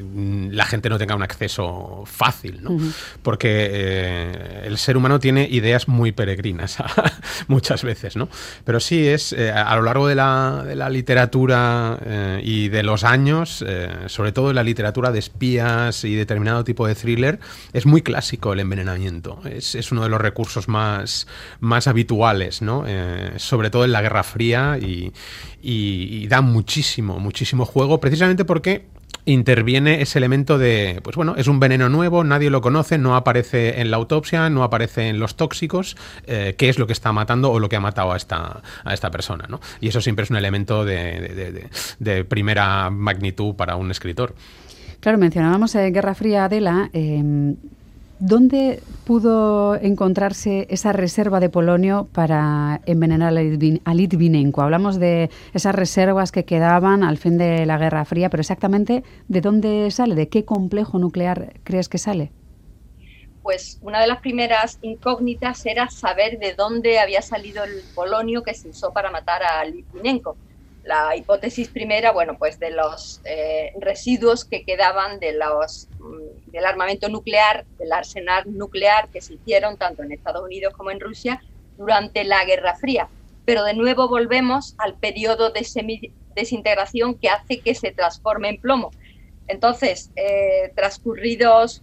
la 0.50 0.66
gente 0.66 0.88
no 0.88 0.98
tenga 0.98 1.14
un 1.14 1.22
acceso 1.22 2.02
fácil, 2.06 2.60
¿no? 2.60 2.76
Porque 3.22 4.62
el 4.64 4.78
ser 4.78 4.96
humano 4.96 5.20
tiene 5.20 5.43
ideas 5.50 5.88
muy 5.88 6.12
peregrinas 6.12 6.78
muchas 7.48 7.82
veces, 7.82 8.16
¿no? 8.16 8.28
Pero 8.64 8.80
sí 8.80 9.06
es, 9.06 9.32
eh, 9.32 9.50
a 9.50 9.74
lo 9.76 9.82
largo 9.82 10.08
de 10.08 10.14
la, 10.14 10.88
literatura 10.90 11.98
eh, 12.04 12.40
y 12.42 12.68
de 12.68 12.82
los 12.82 13.04
años, 13.04 13.64
eh, 13.66 13.90
sobre 14.06 14.32
todo 14.32 14.50
en 14.50 14.56
la 14.56 14.62
literatura 14.62 15.10
de 15.12 15.18
espías 15.18 16.04
y 16.04 16.14
determinado 16.14 16.64
tipo 16.64 16.86
de 16.86 16.94
thriller, 16.94 17.38
es 17.72 17.86
muy 17.86 18.02
clásico 18.02 18.52
el 18.52 18.60
envenenamiento. 18.60 19.40
Es, 19.44 19.74
uno 19.92 20.02
de 20.02 20.08
los 20.08 20.20
recursos 20.20 20.68
más, 20.68 21.26
más 21.60 21.86
habituales, 21.86 22.62
¿no? 22.62 22.84
sobre 23.36 23.70
todo 23.70 23.84
en 23.84 23.92
la 23.92 24.02
Guerra 24.02 24.22
Fría 24.22 24.78
y 24.80 26.26
da 26.28 26.40
muchísimo, 26.40 27.18
muchísimo 27.18 27.64
juego, 27.64 28.00
precisamente 28.00 28.44
porque 28.44 28.86
interviene 29.24 30.02
ese 30.02 30.18
elemento 30.18 30.58
de, 30.58 31.00
pues 31.02 31.16
bueno, 31.16 31.34
es 31.36 31.48
un 31.48 31.60
veneno 31.60 31.88
nuevo, 31.88 32.24
nadie 32.24 32.50
lo 32.50 32.60
conoce, 32.60 32.98
no 32.98 33.16
aparece 33.16 33.80
en 33.80 33.90
la 33.90 33.96
autopsia, 33.96 34.50
no 34.50 34.62
aparece 34.62 35.08
en 35.08 35.18
los 35.18 35.36
tóxicos, 35.36 35.96
eh, 36.26 36.54
qué 36.58 36.68
es 36.68 36.78
lo 36.78 36.86
que 36.86 36.92
está 36.92 37.12
matando 37.12 37.50
o 37.50 37.58
lo 37.58 37.68
que 37.68 37.76
ha 37.76 37.80
matado 37.80 38.12
a 38.12 38.16
esta, 38.16 38.62
a 38.84 38.94
esta 38.94 39.10
persona, 39.10 39.46
¿no? 39.48 39.60
Y 39.80 39.88
eso 39.88 40.00
siempre 40.00 40.24
es 40.24 40.30
un 40.30 40.36
elemento 40.36 40.84
de, 40.84 41.68
primera 42.28 42.90
magnitud 42.90 43.54
para 43.54 43.76
un 43.76 43.90
escritor. 43.90 44.34
Claro, 45.00 45.18
mencionábamos 45.18 45.74
eh, 45.74 45.90
Guerra 45.90 46.14
Fría, 46.14 46.46
Adela. 46.46 46.88
Em, 46.92 47.56
¿Dónde 48.20 48.80
pudo 49.04 49.74
encontrarse 49.74 50.66
esa 50.70 50.92
reserva 50.92 51.40
de 51.40 51.50
polonio 51.50 52.08
para 52.12 52.80
envenenar 52.86 53.34
a 53.36 53.94
Litvinenko? 53.94 54.62
Hablamos 54.62 55.00
de 55.00 55.30
esas 55.52 55.74
reservas 55.74 56.30
que 56.30 56.44
quedaban 56.44 57.02
al 57.02 57.18
fin 57.18 57.38
de 57.38 57.66
la 57.66 57.76
Guerra 57.76 58.04
Fría, 58.04 58.30
pero 58.30 58.40
exactamente 58.40 59.02
¿de 59.28 59.40
dónde 59.40 59.90
sale? 59.90 60.14
¿De 60.14 60.28
qué 60.28 60.44
complejo 60.44 60.98
nuclear 60.98 61.54
crees 61.64 61.88
que 61.88 61.98
sale? 61.98 62.30
Pues 63.42 63.78
una 63.82 64.00
de 64.00 64.06
las 64.06 64.20
primeras 64.20 64.78
incógnitas 64.80 65.66
era 65.66 65.90
saber 65.90 66.38
de 66.38 66.54
dónde 66.54 67.00
había 67.00 67.20
salido 67.20 67.64
el 67.64 67.82
polonio 67.94 68.42
que 68.42 68.54
se 68.54 68.68
usó 68.68 68.92
para 68.92 69.10
matar 69.10 69.42
a 69.42 69.64
Litvinenko 69.64 70.36
la 70.84 71.16
hipótesis 71.16 71.68
primera, 71.68 72.12
bueno, 72.12 72.36
pues 72.38 72.58
de 72.58 72.70
los 72.70 73.20
eh, 73.24 73.72
residuos 73.80 74.44
que 74.44 74.64
quedaban 74.64 75.18
de 75.18 75.32
los, 75.32 75.88
mm, 75.98 76.43
del 76.54 76.66
armamento 76.66 77.08
nuclear, 77.08 77.64
del 77.78 77.92
arsenal 77.92 78.44
nuclear 78.46 79.08
que 79.08 79.20
se 79.20 79.34
hicieron 79.34 79.76
tanto 79.76 80.04
en 80.04 80.12
Estados 80.12 80.44
Unidos 80.44 80.72
como 80.76 80.92
en 80.92 81.00
Rusia 81.00 81.42
durante 81.76 82.22
la 82.24 82.44
Guerra 82.44 82.76
Fría. 82.76 83.08
Pero 83.44 83.64
de 83.64 83.74
nuevo 83.74 84.08
volvemos 84.08 84.74
al 84.78 84.94
periodo 84.94 85.50
de 85.50 85.66
desintegración 86.36 87.16
que 87.16 87.28
hace 87.28 87.60
que 87.60 87.74
se 87.74 87.90
transforme 87.90 88.50
en 88.50 88.60
plomo. 88.60 88.92
Entonces, 89.48 90.10
eh, 90.14 90.72
transcurridos, 90.76 91.82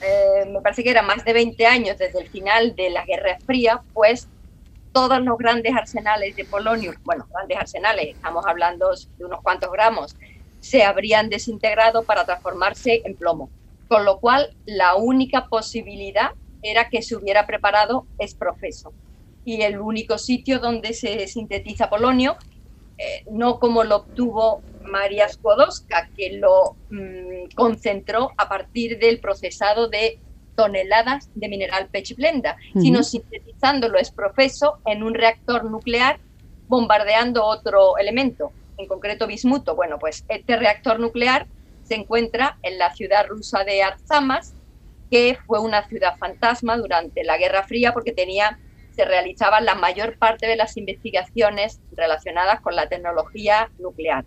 eh, 0.00 0.46
me 0.46 0.60
parece 0.60 0.84
que 0.84 0.90
eran 0.90 1.06
más 1.06 1.24
de 1.24 1.32
20 1.32 1.66
años 1.66 1.98
desde 1.98 2.20
el 2.20 2.28
final 2.28 2.76
de 2.76 2.90
la 2.90 3.04
Guerra 3.04 3.36
Fría, 3.44 3.82
pues 3.92 4.28
todos 4.92 5.20
los 5.22 5.36
grandes 5.36 5.74
arsenales 5.74 6.36
de 6.36 6.44
polonio, 6.44 6.94
bueno, 7.02 7.26
grandes 7.32 7.58
arsenales, 7.58 8.14
estamos 8.14 8.46
hablando 8.46 8.90
de 9.18 9.24
unos 9.24 9.42
cuantos 9.42 9.72
gramos, 9.72 10.16
se 10.60 10.84
habrían 10.84 11.28
desintegrado 11.28 12.04
para 12.04 12.24
transformarse 12.24 13.02
en 13.04 13.16
plomo. 13.16 13.50
Con 13.88 14.04
lo 14.04 14.18
cual, 14.18 14.48
la 14.64 14.96
única 14.96 15.46
posibilidad 15.48 16.30
era 16.62 16.88
que 16.88 17.02
se 17.02 17.16
hubiera 17.16 17.46
preparado 17.46 18.08
es 18.18 18.34
profeso. 18.34 18.94
Y 19.44 19.62
el 19.62 19.78
único 19.78 20.18
sitio 20.18 20.58
donde 20.58 20.94
se 20.94 21.26
sintetiza 21.28 21.90
polonio, 21.90 22.36
eh, 22.96 23.22
no 23.30 23.58
como 23.58 23.84
lo 23.84 23.96
obtuvo 23.96 24.64
María 24.84 25.28
Skłodowska, 25.28 26.08
que 26.16 26.38
lo 26.38 26.76
mm, 26.88 27.46
concentró 27.54 28.30
a 28.36 28.48
partir 28.48 28.98
del 28.98 29.20
procesado 29.20 29.88
de 29.88 30.20
toneladas 30.54 31.30
de 31.34 31.48
mineral 31.48 31.88
pechblenda, 31.90 32.56
sino 32.80 33.02
sintetizándolo 33.02 33.98
es 33.98 34.12
profeso 34.12 34.78
en 34.84 35.02
un 35.02 35.14
reactor 35.14 35.64
nuclear 35.64 36.20
bombardeando 36.68 37.44
otro 37.44 37.98
elemento, 37.98 38.52
en 38.76 38.86
concreto 38.86 39.26
bismuto. 39.26 39.74
Bueno, 39.74 39.98
pues 39.98 40.24
este 40.28 40.56
reactor 40.56 41.00
nuclear 41.00 41.48
se 41.84 41.94
encuentra 41.94 42.58
en 42.62 42.78
la 42.78 42.92
ciudad 42.94 43.26
rusa 43.26 43.64
de 43.64 43.82
Arzamas, 43.82 44.54
que 45.10 45.38
fue 45.46 45.60
una 45.60 45.86
ciudad 45.86 46.16
fantasma 46.18 46.76
durante 46.76 47.24
la 47.24 47.38
Guerra 47.38 47.62
Fría 47.62 47.92
porque 47.92 48.12
tenía 48.12 48.58
se 48.94 49.04
realizaban 49.04 49.64
la 49.64 49.74
mayor 49.74 50.18
parte 50.18 50.46
de 50.46 50.56
las 50.56 50.76
investigaciones 50.76 51.80
relacionadas 51.92 52.60
con 52.60 52.76
la 52.76 52.88
tecnología 52.88 53.70
nuclear. 53.78 54.24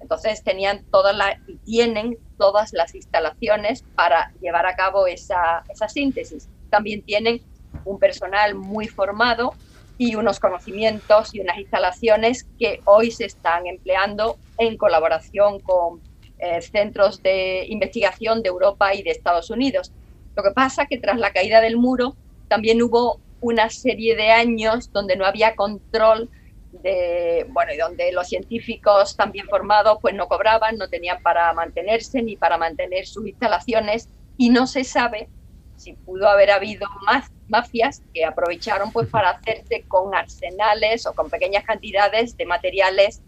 Entonces 0.00 0.42
tenían 0.42 0.84
todas 0.90 1.16
las 1.16 1.36
y 1.46 1.56
tienen 1.58 2.18
todas 2.36 2.72
las 2.72 2.94
instalaciones 2.94 3.84
para 3.94 4.32
llevar 4.40 4.66
a 4.66 4.74
cabo 4.74 5.06
esa, 5.06 5.62
esa 5.68 5.88
síntesis. 5.88 6.48
También 6.70 7.02
tienen 7.02 7.40
un 7.84 7.98
personal 7.98 8.54
muy 8.54 8.86
formado 8.86 9.54
y 9.96 10.14
unos 10.16 10.40
conocimientos 10.40 11.34
y 11.34 11.40
unas 11.40 11.58
instalaciones 11.58 12.46
que 12.58 12.80
hoy 12.84 13.10
se 13.10 13.26
están 13.26 13.66
empleando 13.66 14.36
en 14.58 14.76
colaboración 14.76 15.60
con 15.60 16.02
eh, 16.44 16.60
centros 16.60 17.22
de 17.22 17.66
investigación 17.68 18.42
de 18.42 18.48
Europa 18.48 18.92
y 18.94 19.04
de 19.04 19.12
Estados 19.12 19.48
Unidos. 19.48 19.92
Lo 20.34 20.42
que 20.42 20.50
pasa 20.50 20.86
que 20.86 20.98
tras 20.98 21.20
la 21.20 21.32
caída 21.32 21.60
del 21.60 21.76
muro 21.76 22.16
también 22.48 22.82
hubo 22.82 23.20
una 23.40 23.70
serie 23.70 24.16
de 24.16 24.32
años 24.32 24.92
donde 24.92 25.14
no 25.14 25.24
había 25.24 25.54
control 25.54 26.28
de, 26.72 27.46
bueno, 27.50 27.72
y 27.72 27.76
donde 27.76 28.10
los 28.10 28.26
científicos 28.26 29.14
también 29.14 29.46
formados 29.46 29.98
pues 30.02 30.16
no 30.16 30.26
cobraban, 30.26 30.78
no 30.78 30.88
tenían 30.88 31.22
para 31.22 31.52
mantenerse 31.52 32.22
ni 32.22 32.34
para 32.34 32.58
mantener 32.58 33.06
sus 33.06 33.24
instalaciones 33.24 34.08
y 34.36 34.50
no 34.50 34.66
se 34.66 34.82
sabe 34.82 35.28
si 35.76 35.92
pudo 35.92 36.28
haber 36.28 36.50
habido 36.50 36.88
más 37.06 37.30
mafias 37.46 38.02
que 38.12 38.24
aprovecharon 38.24 38.90
pues 38.90 39.08
para 39.08 39.30
hacerse 39.30 39.84
con 39.86 40.12
arsenales 40.12 41.06
o 41.06 41.12
con 41.12 41.30
pequeñas 41.30 41.62
cantidades 41.62 42.36
de 42.36 42.46
materiales 42.46 43.22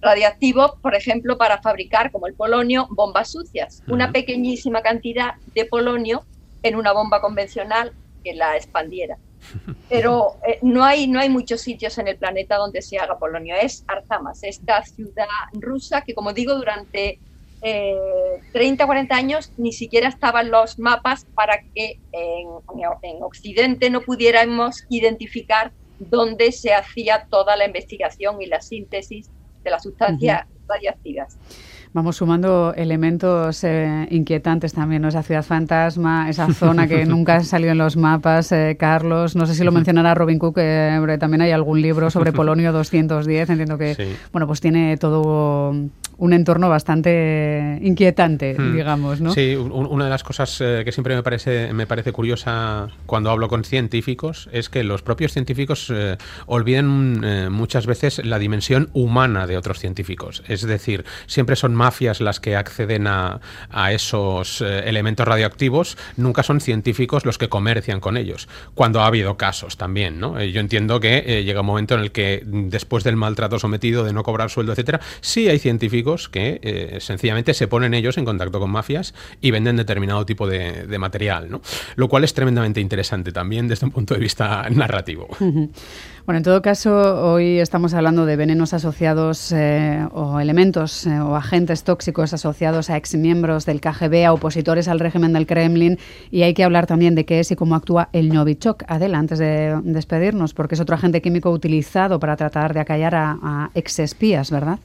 radiactivos, 0.00 0.72
por 0.80 0.94
ejemplo, 0.94 1.38
para 1.38 1.60
fabricar, 1.60 2.10
como 2.10 2.26
el 2.26 2.34
polonio, 2.34 2.86
bombas 2.90 3.32
sucias. 3.32 3.82
Una 3.88 4.12
pequeñísima 4.12 4.82
cantidad 4.82 5.34
de 5.54 5.64
polonio 5.64 6.24
en 6.62 6.76
una 6.76 6.92
bomba 6.92 7.20
convencional 7.20 7.92
que 8.24 8.34
la 8.34 8.56
expandiera. 8.56 9.18
Pero 9.88 10.36
eh, 10.46 10.58
no, 10.62 10.84
hay, 10.84 11.06
no 11.06 11.20
hay 11.20 11.28
muchos 11.28 11.60
sitios 11.60 11.98
en 11.98 12.08
el 12.08 12.16
planeta 12.16 12.56
donde 12.56 12.82
se 12.82 12.98
haga 12.98 13.18
polonio. 13.18 13.54
Es 13.56 13.84
Arzamas, 13.86 14.42
esta 14.42 14.82
ciudad 14.84 15.26
rusa 15.52 16.02
que, 16.02 16.14
como 16.14 16.32
digo, 16.32 16.54
durante 16.54 17.18
eh, 17.62 18.40
30, 18.52 18.86
40 18.86 19.16
años 19.16 19.52
ni 19.56 19.72
siquiera 19.72 20.08
estaban 20.08 20.50
los 20.50 20.78
mapas 20.78 21.24
para 21.34 21.60
que 21.74 21.98
en, 22.12 22.48
en 23.02 23.22
Occidente 23.22 23.90
no 23.90 24.00
pudiéramos 24.02 24.84
identificar 24.88 25.72
dónde 25.98 26.52
se 26.52 26.72
hacía 26.72 27.26
toda 27.28 27.56
la 27.56 27.66
investigación 27.66 28.40
y 28.40 28.46
la 28.46 28.60
síntesis 28.60 29.30
de 29.68 29.72
las 29.72 29.82
sustancias 29.82 30.46
radiactivas. 30.66 31.38
Vamos 31.94 32.16
sumando 32.16 32.74
elementos 32.76 33.64
eh, 33.64 34.06
inquietantes 34.10 34.74
también, 34.74 35.02
¿no? 35.02 35.08
Esa 35.08 35.22
ciudad 35.22 35.42
fantasma, 35.42 36.28
esa 36.28 36.52
zona 36.52 36.86
que 36.86 37.04
nunca 37.06 37.42
salió 37.44 37.72
en 37.72 37.78
los 37.78 37.96
mapas, 37.96 38.52
eh, 38.52 38.76
Carlos. 38.78 39.36
No 39.36 39.46
sé 39.46 39.54
si 39.54 39.64
lo 39.64 39.72
mencionará 39.72 40.14
Robin 40.14 40.38
Cook, 40.38 40.58
eh, 40.58 41.16
también 41.18 41.42
hay 41.42 41.50
algún 41.50 41.80
libro 41.80 42.10
sobre 42.10 42.32
Polonio 42.38 42.72
210. 42.72 43.50
Entiendo 43.50 43.78
que, 43.78 44.16
bueno, 44.32 44.46
pues 44.46 44.60
tiene 44.60 44.96
todo 44.98 45.74
un 46.18 46.32
entorno 46.32 46.68
bastante 46.68 47.78
inquietante, 47.80 48.56
hmm. 48.58 48.74
digamos, 48.74 49.20
¿no? 49.20 49.32
Sí, 49.32 49.54
una 49.54 50.04
de 50.04 50.10
las 50.10 50.24
cosas 50.24 50.60
eh, 50.60 50.82
que 50.84 50.90
siempre 50.90 51.14
me 51.14 51.22
parece, 51.22 51.72
me 51.72 51.86
parece 51.86 52.12
curiosa 52.12 52.88
cuando 53.06 53.30
hablo 53.30 53.48
con 53.48 53.64
científicos 53.64 54.48
es 54.52 54.68
que 54.68 54.82
los 54.82 55.02
propios 55.02 55.32
científicos 55.32 55.92
olviden 56.46 57.52
muchas 57.52 57.86
veces 57.86 58.24
la 58.24 58.38
dimensión 58.38 58.90
humana 58.92 59.46
de 59.46 59.56
otros 59.56 59.78
científicos. 59.78 60.42
Es 60.48 60.66
decir, 60.66 61.04
siempre 61.26 61.56
son 61.56 61.74
mafias 61.78 62.20
las 62.20 62.40
que 62.40 62.56
acceden 62.56 63.06
a, 63.06 63.40
a 63.70 63.92
esos 63.92 64.60
elementos 64.60 65.26
radioactivos, 65.26 65.96
nunca 66.16 66.42
son 66.42 66.60
científicos 66.60 67.24
los 67.24 67.38
que 67.38 67.48
comercian 67.48 68.00
con 68.00 68.16
ellos, 68.16 68.48
cuando 68.74 69.00
ha 69.00 69.06
habido 69.06 69.36
casos 69.36 69.76
también, 69.76 70.18
¿no? 70.20 70.42
yo 70.42 70.60
entiendo 70.60 71.00
que 71.00 71.44
llega 71.44 71.60
un 71.60 71.66
momento 71.66 71.94
en 71.94 72.00
el 72.00 72.12
que 72.12 72.42
después 72.44 73.04
del 73.04 73.16
maltrato 73.16 73.58
sometido, 73.58 74.04
de 74.04 74.12
no 74.12 74.22
cobrar 74.22 74.50
sueldo, 74.50 74.72
etcétera, 74.72 75.00
sí 75.20 75.48
hay 75.48 75.58
científicos 75.58 76.28
que 76.28 76.60
eh, 76.62 76.98
sencillamente 77.00 77.54
se 77.54 77.68
ponen 77.68 77.94
ellos 77.94 78.18
en 78.18 78.24
contacto 78.24 78.60
con 78.60 78.70
mafias 78.70 79.14
y 79.40 79.50
venden 79.50 79.76
determinado 79.76 80.24
tipo 80.26 80.46
de, 80.46 80.98
material, 80.98 81.48
¿no? 81.48 81.60
Lo 81.94 82.08
cual 82.08 82.24
es 82.24 82.34
tremendamente 82.34 82.80
interesante 82.80 83.30
también 83.30 83.68
desde 83.68 83.86
un 83.86 83.92
punto 83.92 84.14
de 84.14 84.20
vista 84.20 84.68
narrativo. 84.70 85.28
Bueno, 86.28 86.40
en 86.40 86.44
todo 86.44 86.60
caso, 86.60 87.32
hoy 87.32 87.58
estamos 87.58 87.94
hablando 87.94 88.26
de 88.26 88.36
venenos 88.36 88.74
asociados 88.74 89.50
eh, 89.50 90.06
o 90.12 90.40
elementos 90.40 91.06
eh, 91.06 91.20
o 91.20 91.34
agentes 91.34 91.84
tóxicos 91.84 92.34
asociados 92.34 92.90
a 92.90 92.98
exmiembros 92.98 93.64
del 93.64 93.80
KGB, 93.80 94.26
a 94.26 94.34
opositores 94.34 94.88
al 94.88 95.00
régimen 95.00 95.32
del 95.32 95.46
Kremlin, 95.46 95.98
y 96.30 96.42
hay 96.42 96.52
que 96.52 96.64
hablar 96.64 96.86
también 96.86 97.14
de 97.14 97.24
qué 97.24 97.40
es 97.40 97.50
y 97.50 97.56
cómo 97.56 97.74
actúa 97.76 98.10
el 98.12 98.28
Novichok. 98.28 98.84
Adela, 98.88 99.16
antes 99.16 99.38
de 99.38 99.80
despedirnos, 99.84 100.52
porque 100.52 100.74
es 100.74 100.82
otro 100.82 100.96
agente 100.96 101.22
químico 101.22 101.50
utilizado 101.50 102.20
para 102.20 102.36
tratar 102.36 102.74
de 102.74 102.80
acallar 102.80 103.14
a, 103.14 103.38
a 103.42 103.70
exespías, 103.72 104.50
¿verdad? 104.50 104.80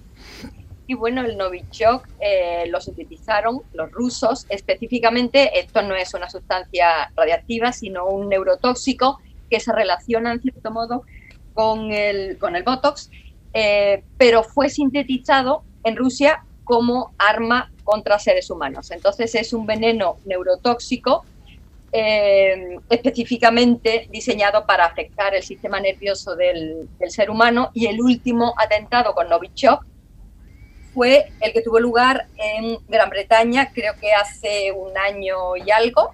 Y 0.88 0.94
bueno, 0.94 1.26
el 1.26 1.38
Novichok 1.38 2.08
eh, 2.22 2.68
lo 2.70 2.80
sintetizaron 2.80 3.64
los 3.74 3.92
rusos. 3.92 4.46
Específicamente, 4.48 5.60
esto 5.60 5.82
no 5.82 5.94
es 5.94 6.14
una 6.14 6.30
sustancia 6.30 7.12
radiactiva, 7.18 7.74
sino 7.74 8.06
un 8.06 8.30
neurotóxico 8.30 9.20
que 9.50 9.60
se 9.60 9.74
relaciona 9.74 10.32
en 10.32 10.42
cierto 10.42 10.72
modo 10.72 11.04
con 11.54 11.92
el, 11.92 12.38
con 12.38 12.56
el 12.56 12.64
Botox, 12.64 13.10
eh, 13.54 14.04
pero 14.18 14.44
fue 14.44 14.70
sintetizado 14.70 15.64
en 15.84 15.96
Rusia 15.96 16.44
como 16.64 17.14
arma 17.18 17.72
contra 17.84 18.18
seres 18.20 18.50
humanos. 18.50 18.92
Entonces 18.92 19.36
es 19.36 19.54
un 19.54 19.66
veneno 19.66 20.18
neurotóxico 20.26 21.26
eh, 21.96 22.80
específicamente 22.90 24.08
diseñado 24.10 24.66
para 24.66 24.86
afectar 24.86 25.36
el 25.36 25.44
sistema 25.44 25.80
nervioso 25.80 26.36
del, 26.36 26.90
ser 27.08 27.30
humano 27.30 27.70
y 27.76 27.86
el 27.86 28.02
último 28.02 28.56
atentado 28.58 29.14
con 29.14 29.30
Novichok 29.30 29.86
fue 30.92 31.28
el 31.40 31.54
que 31.54 31.62
tuvo 31.62 31.80
lugar 31.80 32.26
en 32.38 32.80
Gran 32.88 33.12
Bretaña, 33.12 33.72
creo 33.72 33.94
que 34.02 34.12
hace 34.12 34.72
un 34.72 34.98
año 34.98 35.56
y 35.56 35.70
algo, 35.70 36.12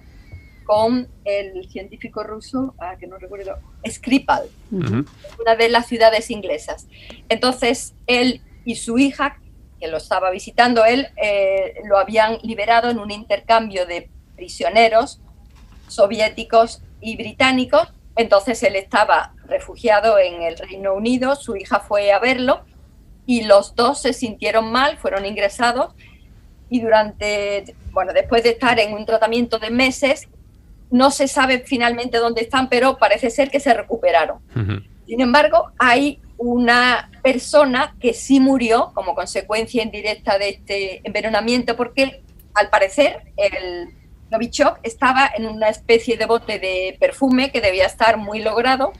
con 0.64 1.08
el 1.24 1.66
científico 1.70 2.24
ruso, 2.24 2.74
ah, 2.78 2.96
que 3.00 3.06
no 3.06 3.16
recuerdo, 3.16 3.56
Skripal, 3.88 4.48
una 4.70 5.56
de 5.56 5.68
las 5.68 5.86
ciudades 5.86 6.30
inglesas. 6.30 6.86
Entonces, 7.28 7.94
él 8.06 8.42
y 8.64 8.76
su 8.76 8.98
hija, 8.98 9.40
que 9.80 9.88
lo 9.88 9.96
estaba 9.96 10.30
visitando, 10.30 10.84
él 10.84 11.08
eh, 11.16 11.74
lo 11.88 11.98
habían 11.98 12.38
liberado 12.42 12.90
en 12.90 12.98
un 12.98 13.10
intercambio 13.10 13.86
de 13.86 14.10
prisioneros 14.36 15.20
soviéticos 15.88 16.82
y 17.00 17.16
británicos. 17.16 17.88
Entonces 18.16 18.62
él 18.62 18.76
estaba 18.76 19.34
refugiado 19.46 20.18
en 20.18 20.42
el 20.42 20.58
Reino 20.58 20.94
Unido, 20.94 21.36
su 21.36 21.56
hija 21.56 21.80
fue 21.80 22.12
a 22.12 22.18
verlo 22.18 22.64
y 23.26 23.42
los 23.42 23.74
dos 23.74 24.02
se 24.02 24.12
sintieron 24.12 24.70
mal, 24.70 24.98
fueron 24.98 25.24
ingresados 25.24 25.94
y 26.68 26.80
durante, 26.80 27.74
bueno, 27.92 28.12
después 28.12 28.42
de 28.42 28.50
estar 28.50 28.78
en 28.78 28.94
un 28.94 29.04
tratamiento 29.04 29.58
de 29.58 29.70
meses, 29.70 30.28
no 30.90 31.10
se 31.10 31.28
sabe 31.28 31.60
finalmente 31.60 32.18
dónde 32.18 32.42
están, 32.42 32.68
pero 32.68 32.98
parece 32.98 33.30
ser 33.30 33.50
que 33.50 33.60
se 33.60 33.72
recuperaron. 33.72 34.38
Sin 35.06 35.20
embargo, 35.20 35.72
hay 35.78 36.20
una 36.36 37.10
persona 37.22 37.94
que 38.00 38.14
sí 38.14 38.40
murió 38.40 38.92
como 38.94 39.14
consecuencia 39.14 39.82
indirecta 39.82 40.38
de 40.38 40.48
este 40.50 41.00
envenenamiento, 41.04 41.76
porque 41.76 42.22
al 42.54 42.70
parecer 42.70 43.22
el 43.36 43.90
Novichok 44.30 44.78
estaba 44.82 45.30
en 45.36 45.46
una 45.46 45.68
especie 45.68 46.16
de 46.16 46.26
bote 46.26 46.58
de 46.58 46.96
perfume 46.98 47.50
que 47.50 47.60
debía 47.60 47.86
estar 47.86 48.16
muy 48.16 48.40
logrado, 48.40 48.92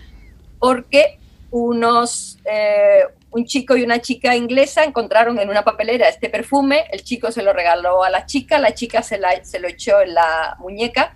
porque 0.59 1.19
unos, 1.51 2.39
eh, 2.45 3.05
un 3.31 3.45
chico 3.47 3.77
y 3.77 3.83
una 3.83 4.01
chica 4.01 4.37
inglesa 4.37 4.85
encontraron 4.85 5.39
en 5.39 5.49
una 5.49 5.63
papelera 5.63 6.09
este 6.09 6.29
perfume, 6.29 6.85
el 6.93 7.03
chico 7.03 7.33
se 7.33 7.43
lo 7.43 7.53
regaló 7.53 8.05
a 8.05 8.11
la 8.11 8.27
chica, 8.27 8.59
la 8.59 8.75
chica 8.75 9.03
se, 9.03 9.19
la, 9.19 9.45
se 9.45 9.59
lo 9.59 9.69
echó 9.69 10.01
en 10.03 10.15
la 10.15 10.57
muñeca 10.61 11.15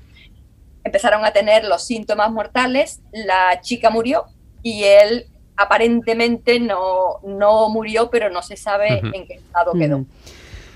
empezaron 0.85 1.25
a 1.25 1.33
tener 1.33 1.65
los 1.65 1.85
síntomas 1.85 2.31
mortales, 2.31 3.01
la 3.13 3.61
chica 3.61 3.91
murió 3.91 4.27
y 4.63 4.85
él 4.85 5.27
aparentemente 5.57 6.61
no, 6.61 7.21
no 7.23 7.69
murió, 7.69 8.11
pero 8.11 8.31
no 8.31 8.43
se 8.43 8.57
sabe 8.57 9.01
en 9.13 9.27
qué 9.27 9.35
estado 9.35 9.73
quedó. 9.73 10.05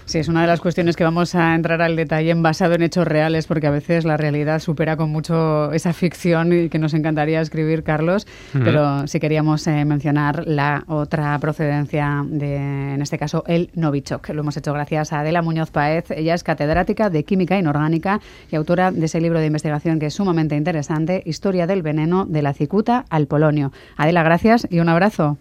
Sí, 0.08 0.16
es 0.16 0.28
una 0.28 0.40
de 0.40 0.46
las 0.46 0.62
cuestiones 0.62 0.96
que 0.96 1.04
vamos 1.04 1.34
a 1.34 1.54
entrar 1.54 1.82
al 1.82 1.94
detalle 1.94 2.30
en 2.30 2.42
basado 2.42 2.72
en 2.72 2.80
hechos 2.80 3.06
reales, 3.06 3.46
porque 3.46 3.66
a 3.66 3.70
veces 3.70 4.06
la 4.06 4.16
realidad 4.16 4.58
supera 4.58 4.96
con 4.96 5.10
mucho 5.10 5.70
esa 5.72 5.92
ficción 5.92 6.50
y 6.50 6.70
que 6.70 6.78
nos 6.78 6.94
encantaría 6.94 7.42
escribir, 7.42 7.82
Carlos. 7.82 8.26
Pero 8.54 9.06
sí 9.06 9.20
queríamos 9.20 9.66
eh, 9.66 9.84
mencionar 9.84 10.46
la 10.46 10.84
otra 10.88 11.38
procedencia 11.40 12.24
de, 12.26 12.56
en 12.56 13.02
este 13.02 13.18
caso, 13.18 13.44
el 13.46 13.68
Novichok. 13.74 14.30
Lo 14.30 14.40
hemos 14.40 14.56
hecho 14.56 14.72
gracias 14.72 15.12
a 15.12 15.20
Adela 15.20 15.42
Muñoz 15.42 15.70
Paez. 15.70 16.10
Ella 16.10 16.32
es 16.32 16.42
catedrática 16.42 17.10
de 17.10 17.24
Química 17.24 17.58
Inorgánica 17.58 18.22
y 18.50 18.56
autora 18.56 18.90
de 18.90 19.04
ese 19.04 19.20
libro 19.20 19.40
de 19.40 19.46
investigación 19.46 19.98
que 19.98 20.06
es 20.06 20.14
sumamente 20.14 20.56
interesante, 20.56 21.22
Historia 21.26 21.66
del 21.66 21.82
veneno 21.82 22.24
de 22.24 22.40
la 22.40 22.54
cicuta 22.54 23.04
al 23.10 23.26
polonio. 23.26 23.72
Adela, 23.98 24.22
gracias 24.22 24.66
y 24.70 24.80
un 24.80 24.88
abrazo. 24.88 25.36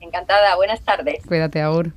Encantada, 0.00 0.56
buenas 0.56 0.80
tardes. 0.80 1.26
Cuídate, 1.26 1.60
Aur. 1.60 1.92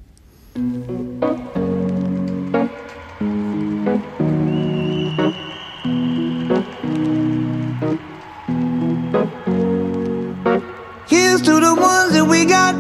Here's 11.36 11.48
to 11.48 11.60
the 11.60 11.76
ones 11.76 12.14
that 12.14 12.24
we 12.24 12.46
got. 12.46 12.76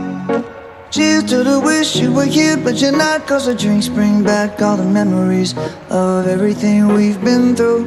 Cheers 0.90 1.26
to 1.26 1.44
the 1.44 1.60
wish 1.60 1.98
you 1.98 2.14
were 2.14 2.24
here, 2.24 2.56
but 2.56 2.80
you're 2.80 2.96
not. 2.96 3.28
Cause 3.28 3.48
the 3.48 3.54
drinks 3.54 3.90
bring 3.90 4.24
back 4.24 4.62
all 4.62 4.78
the 4.78 4.86
memories 4.86 5.54
of 5.90 6.26
everything 6.26 6.88
we've 6.88 7.22
been 7.22 7.54
through. 7.54 7.84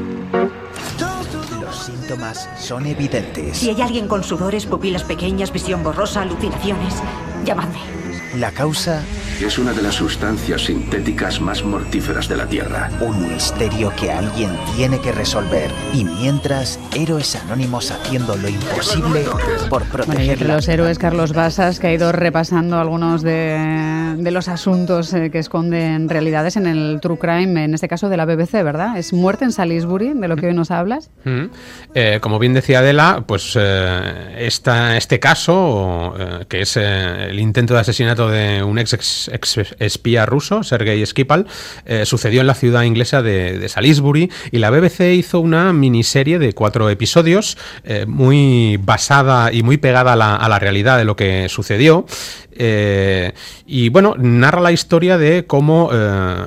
Los 1.63 1.87
síntomas 1.87 2.51
son 2.59 2.85
evidentes. 2.85 3.57
Si 3.57 3.71
hay 3.71 3.81
alguien 3.81 4.09
con 4.09 4.23
sudores, 4.23 4.67
pupilas 4.67 5.05
pequeñas, 5.05 5.53
visión 5.53 5.83
borrosa, 5.83 6.21
alucinaciones, 6.21 6.97
llamadme. 7.47 7.81
La 8.37 8.51
causa 8.51 9.03
es 9.47 9.57
una 9.57 9.73
de 9.73 9.83
las 9.83 9.95
sustancias 9.95 10.65
sintéticas 10.65 11.41
más 11.41 11.63
mortíferas 11.63 12.29
de 12.29 12.37
la 12.37 12.47
Tierra. 12.47 12.91
Un 13.01 13.33
misterio 13.33 13.93
que 13.95 14.11
alguien 14.11 14.51
tiene 14.75 15.01
que 15.01 15.13
resolver. 15.13 15.71
Y 15.95 16.05
mientras, 16.05 16.81
héroes 16.95 17.37
anónimos 17.37 17.93
haciendo 17.93 18.37
lo 18.37 18.49
imposible 18.49 19.25
por 19.71 19.85
proteger. 19.85 20.39
Bueno, 20.39 20.55
los 20.55 20.69
héroes 20.69 20.99
Carlos 20.99 21.33
Basas, 21.35 21.79
que 21.79 21.87
ha 21.87 21.93
ido 21.93 22.11
repasando 22.11 22.81
algunos 22.81 23.23
de, 23.23 24.17
los 24.19 24.49
asuntos 24.49 25.15
eh, 25.15 25.31
que 25.31 25.39
esconden 25.39 26.09
realidades 26.09 26.57
en 26.57 26.67
el 26.67 26.99
True 27.01 27.19
Crime, 27.19 27.65
en 27.65 27.75
este 27.75 27.87
caso 27.87 28.09
de 28.09 28.17
la 28.17 28.25
BBC, 28.25 28.65
¿verdad? 28.65 28.99
¿Es 28.99 29.13
muerte 29.13 29.45
en 29.45 29.53
Salisbury, 29.53 30.15
de 30.15 30.29
lo 30.29 30.37
que 30.37 30.49
hoy 30.49 30.55
nos 30.55 30.73
hablas? 30.73 31.11
Mm. 31.25 31.45
Eh, 31.95 32.19
como 32.21 32.41
bien 32.41 32.55
decía 32.55 32.81
Adela, 32.81 33.23
pues 33.27 33.57
eh, 33.59 34.35
este 34.39 35.21
caso, 35.21 36.15
que 36.49 36.63
es 36.63 36.77
el 36.77 37.39
intento 37.39 37.75
de 37.75 37.81
asesinato 37.81 38.29
de 38.29 38.63
un 38.65 38.79
ex 38.79 38.93
ex 38.95 39.28
espía 39.31 40.27
ruso, 40.27 40.63
Sergei 40.63 41.05
Skripal, 41.05 41.47
eh, 41.87 42.07
sucedió 42.07 42.41
en 42.41 42.47
la 42.47 42.55
ciudad 42.55 42.83
inglesa 42.83 43.23
de, 43.23 43.69
Salisbury 43.69 44.31
y 44.51 44.59
la 44.59 44.71
BBC 44.71 45.15
hizo 45.15 45.41
una 45.41 45.73
miniserie 45.73 46.39
de 46.39 46.53
cuatro 46.53 46.89
episodios 46.91 47.59
eh, 47.85 48.07
muy 48.07 48.79
basada 48.83 49.53
y 49.53 49.63
muy 49.63 49.77
pegada 49.77 50.13
a 50.13 50.49
la, 50.49 50.59
realidad 50.59 50.99
de 50.99 51.05
lo 51.05 51.17
que 51.17 51.49
sucedió. 51.49 52.07
Eh, 52.61 53.33
y 53.67 53.89
bueno, 53.91 54.17
narra 54.19 54.61
la 54.61 54.73
historia 54.73 55.17
de 55.17 55.47
cómo 55.47 55.91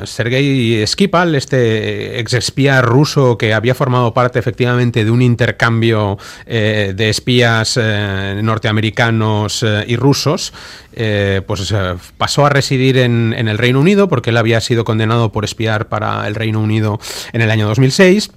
Sergei 0.04 0.86
Skripal, 0.86 1.36
este 1.36 2.20
ex 2.20 2.34
espía 2.34 2.82
ruso 2.82 3.38
que 3.38 3.54
había 3.54 3.76
formado 3.76 4.14
parte 4.14 4.40
efectivamente 4.40 5.06
de 5.06 5.12
un 5.12 5.22
intercambio 5.22 6.18
de 6.46 7.10
espías 7.10 7.78
norteamericanos 7.78 9.66
y 9.88 9.96
rusos, 9.96 10.52
pues 10.92 11.74
pasó 12.18 12.46
a 12.46 12.50
residir 12.50 12.71
en, 12.72 13.34
el 13.34 13.58
Reino 13.58 13.80
Unido 13.80 14.08
porque 14.08 14.30
él 14.30 14.38
había 14.38 14.62
sido 14.62 14.84
condenado 14.84 15.32
por 15.32 15.46
espiar 15.46 15.90
para 15.90 16.28
el 16.28 16.36
Reino 16.36 16.60
Unido 16.62 17.00
en 17.34 17.42
el 17.42 17.52
año 17.52 17.68
2006. 17.68 18.32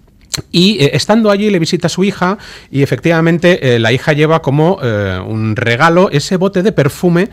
Y 0.50 0.82
eh, 0.82 0.90
estando 0.94 1.30
allí 1.30 1.50
le 1.50 1.58
visita 1.58 1.86
a 1.86 1.90
su 1.90 2.04
hija 2.04 2.38
y 2.70 2.82
efectivamente 2.82 3.74
eh, 3.74 3.78
la 3.78 3.92
hija 3.92 4.12
lleva 4.12 4.42
como 4.42 4.78
eh, 4.82 5.18
un 5.24 5.56
regalo 5.56 6.10
ese 6.10 6.36
bote 6.36 6.62
de 6.62 6.72
perfume 6.72 7.28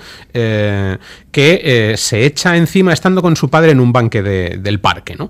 que 1.31 1.93
se 1.97 2.25
echa 2.25 2.57
encima 2.57 2.93
estando 2.93 3.21
con 3.21 3.35
su 3.35 3.49
padre 3.49 3.71
en 3.71 3.79
un 3.79 3.93
banque 3.93 4.21
del 4.21 4.79
parque. 4.79 5.15
¿no? 5.15 5.29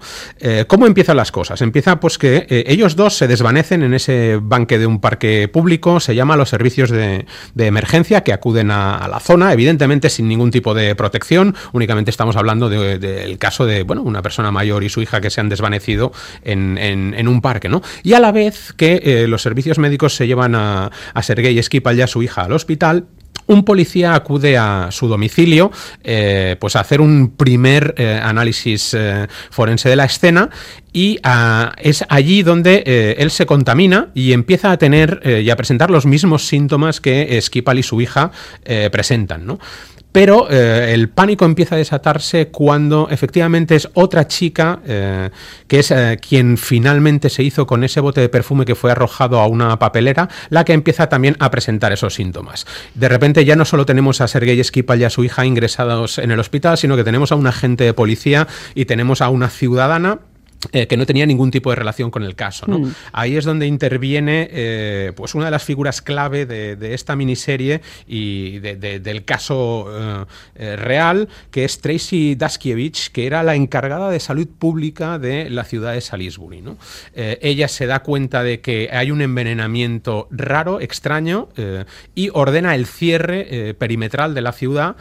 ¿Cómo 0.68 0.88
empiezan 0.88 1.18
las 1.18 1.32
cosas? 1.32 1.62
Empieza 1.62 2.00
pues 2.00 2.18
que 2.18 2.46
ellos 2.68 2.96
dos 2.96 3.16
se 3.18 3.28
desvanecen 3.28 3.84
en 3.84 3.94
ese 3.94 4.40
banque 4.42 4.80
de 4.80 4.86
un 4.86 5.00
parque 5.00 5.48
público, 5.48 6.00
se 6.00 6.16
llama 6.16 6.36
los 6.36 6.50
servicios 6.50 6.90
de, 6.90 7.26
emergencia 7.58 8.22
que 8.22 8.34
acuden 8.34 8.72
a, 8.72 9.08
la 9.08 9.20
zona, 9.20 9.54
evidentemente 9.54 10.10
sin 10.10 10.28
ningún 10.28 10.52
tipo 10.52 10.74
de 10.74 10.96
protección, 10.96 11.56
únicamente 11.74 12.12
estamos 12.12 12.36
hablando 12.36 12.70
del 12.70 13.38
caso 13.38 13.66
de 13.66 13.84
bueno, 13.84 14.02
una 14.04 14.22
persona 14.22 14.52
mayor 14.52 14.84
y 14.84 14.90
su 14.90 15.02
hija 15.02 15.22
que 15.22 15.30
se 15.30 15.42
han 15.42 15.50
desvanecido 15.50 16.12
en 16.44 17.28
un 17.28 17.42
parque. 17.42 17.61
Y 18.04 18.14
a 18.14 18.20
la 18.20 18.32
vez 18.32 18.74
que 18.78 19.02
eh, 19.04 19.28
los 19.28 19.42
servicios 19.42 19.78
médicos 19.78 20.16
se 20.16 20.28
llevan 20.28 20.56
a, 20.56 20.92
a 21.14 21.24
Sergei 21.24 21.58
Esquipal 21.58 21.98
y 21.98 22.02
a 22.02 22.08
su 22.08 22.24
hija 22.24 22.44
al 22.44 22.54
hospital, 22.54 23.06
un 23.48 23.66
policía 23.66 24.14
acude 24.16 24.58
a 24.58 24.90
su 24.92 25.08
domicilio 25.08 25.72
eh, 26.04 26.56
pues 26.60 26.76
a 26.76 26.82
hacer 26.82 27.02
un 27.02 27.36
primer 27.36 27.96
eh, 27.98 28.20
análisis 28.22 28.96
forense 29.50 29.90
de 29.90 29.96
la 29.96 30.06
escena 30.06 30.50
y 30.94 31.20
ah, 31.24 31.74
es 31.78 32.06
allí 32.08 32.44
donde 32.44 33.16
él 33.18 33.32
se 33.32 33.46
contamina 33.46 34.10
y 34.14 34.34
empieza 34.34 34.72
a 34.72 34.78
tener 34.78 35.22
y 35.26 35.50
a 35.50 35.56
presentar 35.56 35.90
los 35.90 36.06
mismos 36.06 36.48
síntomas 36.48 37.02
que 37.02 37.38
Esquipal 37.38 37.80
y 37.80 37.84
su 37.84 38.00
hija 38.00 38.32
presentan. 38.92 39.46
¿no? 39.46 39.60
Pero 40.12 40.48
eh, 40.50 40.94
el 40.94 41.10
pánico 41.10 41.46
empieza 41.46 41.76
a 41.76 41.78
desatarse 41.78 42.50
cuando 42.50 43.08
efectivamente 43.10 43.76
es 43.76 43.90
otra 43.94 44.28
chica, 44.28 44.80
eh, 44.86 45.30
que 45.68 45.80
es 45.80 45.92
eh, 45.92 46.20
quien 46.22 46.58
finalmente 46.58 47.30
se 47.30 47.44
hizo 47.44 47.66
con 47.66 47.84
ese 47.84 48.02
bote 48.02 48.20
de 48.20 48.30
perfume 48.30 48.66
que 48.66 48.76
fue 48.76 48.92
arrojado 48.92 49.40
a 49.40 49.48
una 49.48 49.80
papelera, 49.80 50.28
la 50.50 50.66
que 50.66 50.74
empieza 50.74 51.08
también 51.08 51.38
a 51.40 51.50
presentar 51.50 51.94
esos 51.94 52.14
síntomas. 52.14 52.66
De 52.94 53.08
repente 53.08 53.46
ya 53.46 53.56
no 53.56 53.64
solo 53.64 53.86
tenemos 53.86 54.20
a 54.20 54.28
Sergei 54.28 54.60
Esquipal 54.60 55.00
y 55.00 55.06
a 55.06 55.10
su 55.10 55.24
hija 55.24 55.46
ingresados 55.46 56.18
en 56.18 56.32
el 56.32 56.40
hospital, 56.40 56.78
sino 56.78 56.98
que 56.98 57.04
tenemos 57.04 57.32
a 57.32 57.36
un 57.36 57.48
agente 57.48 57.86
de 57.86 57.94
policía 57.94 58.48
y 58.76 58.86
tenemos 58.86 59.22
a 59.22 59.30
una 59.30 59.50
ciudadana 59.50 60.20
eh, 60.72 60.86
que 60.86 60.96
no 60.96 61.08
tenía 61.08 61.26
ningún 61.26 61.50
tipo 61.50 61.72
de 61.72 61.76
relación 61.76 62.12
con 62.12 62.24
el 62.24 62.36
caso. 62.36 62.66
¿no? 62.68 62.80
Mm. 62.80 62.94
Ahí 63.14 63.36
es 63.36 63.46
donde 63.46 63.66
interviene 63.66 64.48
eh, 64.52 65.12
pues 65.16 65.34
una 65.34 65.46
de 65.46 65.52
las 65.52 65.64
figuras 65.64 66.02
clave 66.02 66.46
de, 66.46 66.94
esta 66.94 67.16
miniserie 67.16 67.82
y 68.08 68.60
del 68.60 69.26
caso 69.26 70.28
eh, 70.56 70.76
real, 70.76 71.30
que 71.50 71.64
es 71.64 71.80
Tracy 71.80 72.36
Daskiewicz, 72.36 73.10
que 73.10 73.26
era 73.26 73.44
la 73.44 73.56
encargada 73.56 74.12
de 74.12 74.20
salud 74.20 74.48
pública 74.48 75.18
de 75.18 75.50
la 75.50 75.64
ciudad 75.64 75.94
de 75.94 76.02
Salisbury. 76.02 76.62
¿no? 76.62 76.78
ella 77.16 77.68
se 77.68 77.86
da 77.86 78.04
cuenta 78.04 78.44
de 78.44 78.62
que 78.62 78.90
hay 78.92 79.12
un 79.12 79.22
envenenamiento 79.22 80.28
raro, 80.32 80.82
extraño, 80.82 81.50
y 82.14 82.30
ordena 82.34 82.76
el 82.76 82.86
cierre 82.86 83.74
perimetral 83.76 84.34
de 84.34 84.42
la 84.42 84.52
ciudad 84.52 84.96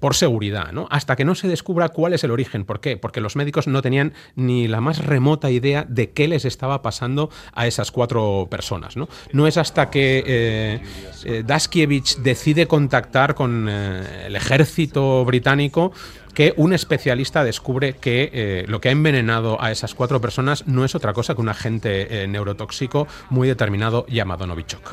por 0.00 0.14
seguridad, 0.14 0.72
¿no? 0.72 0.86
hasta 0.90 1.16
que 1.16 1.24
no 1.24 1.34
se 1.34 1.48
descubra 1.48 1.88
cuál 1.88 2.12
es 2.12 2.24
el 2.24 2.30
origen. 2.30 2.64
¿Por 2.64 2.80
qué? 2.80 2.96
Porque 2.96 3.20
los 3.20 3.36
médicos 3.36 3.66
no 3.66 3.82
tenían 3.82 4.12
ni 4.34 4.68
la 4.68 4.75
la 4.76 4.82
más 4.82 4.98
remota 4.98 5.50
idea 5.50 5.86
de 5.88 6.10
qué 6.10 6.28
les 6.28 6.44
estaba 6.44 6.82
pasando 6.82 7.30
a 7.54 7.66
esas 7.66 7.90
cuatro 7.90 8.46
personas. 8.50 8.94
No, 8.94 9.08
no 9.32 9.46
es 9.46 9.56
hasta 9.56 9.88
que 9.88 10.22
eh, 10.26 10.80
eh, 11.24 11.42
Daskiewicz 11.46 12.22
decide 12.22 12.66
contactar 12.66 13.34
con 13.34 13.68
eh, 13.70 14.26
el 14.26 14.36
ejército 14.36 15.24
británico 15.24 15.92
que 16.34 16.52
un 16.58 16.74
especialista 16.74 17.42
descubre 17.42 17.94
que 17.94 18.66
lo 18.68 18.82
que 18.82 18.90
ha 18.90 18.92
envenenado 18.92 19.56
a 19.62 19.72
esas 19.72 19.94
cuatro 19.94 20.20
personas 20.20 20.66
no 20.66 20.84
es 20.84 20.94
otra 20.94 21.14
cosa 21.14 21.34
que 21.34 21.40
un 21.40 21.48
agente 21.48 22.28
neurotóxico 22.28 23.08
muy 23.30 23.48
determinado 23.48 24.04
llamado 24.06 24.46
Novichok. 24.46 24.92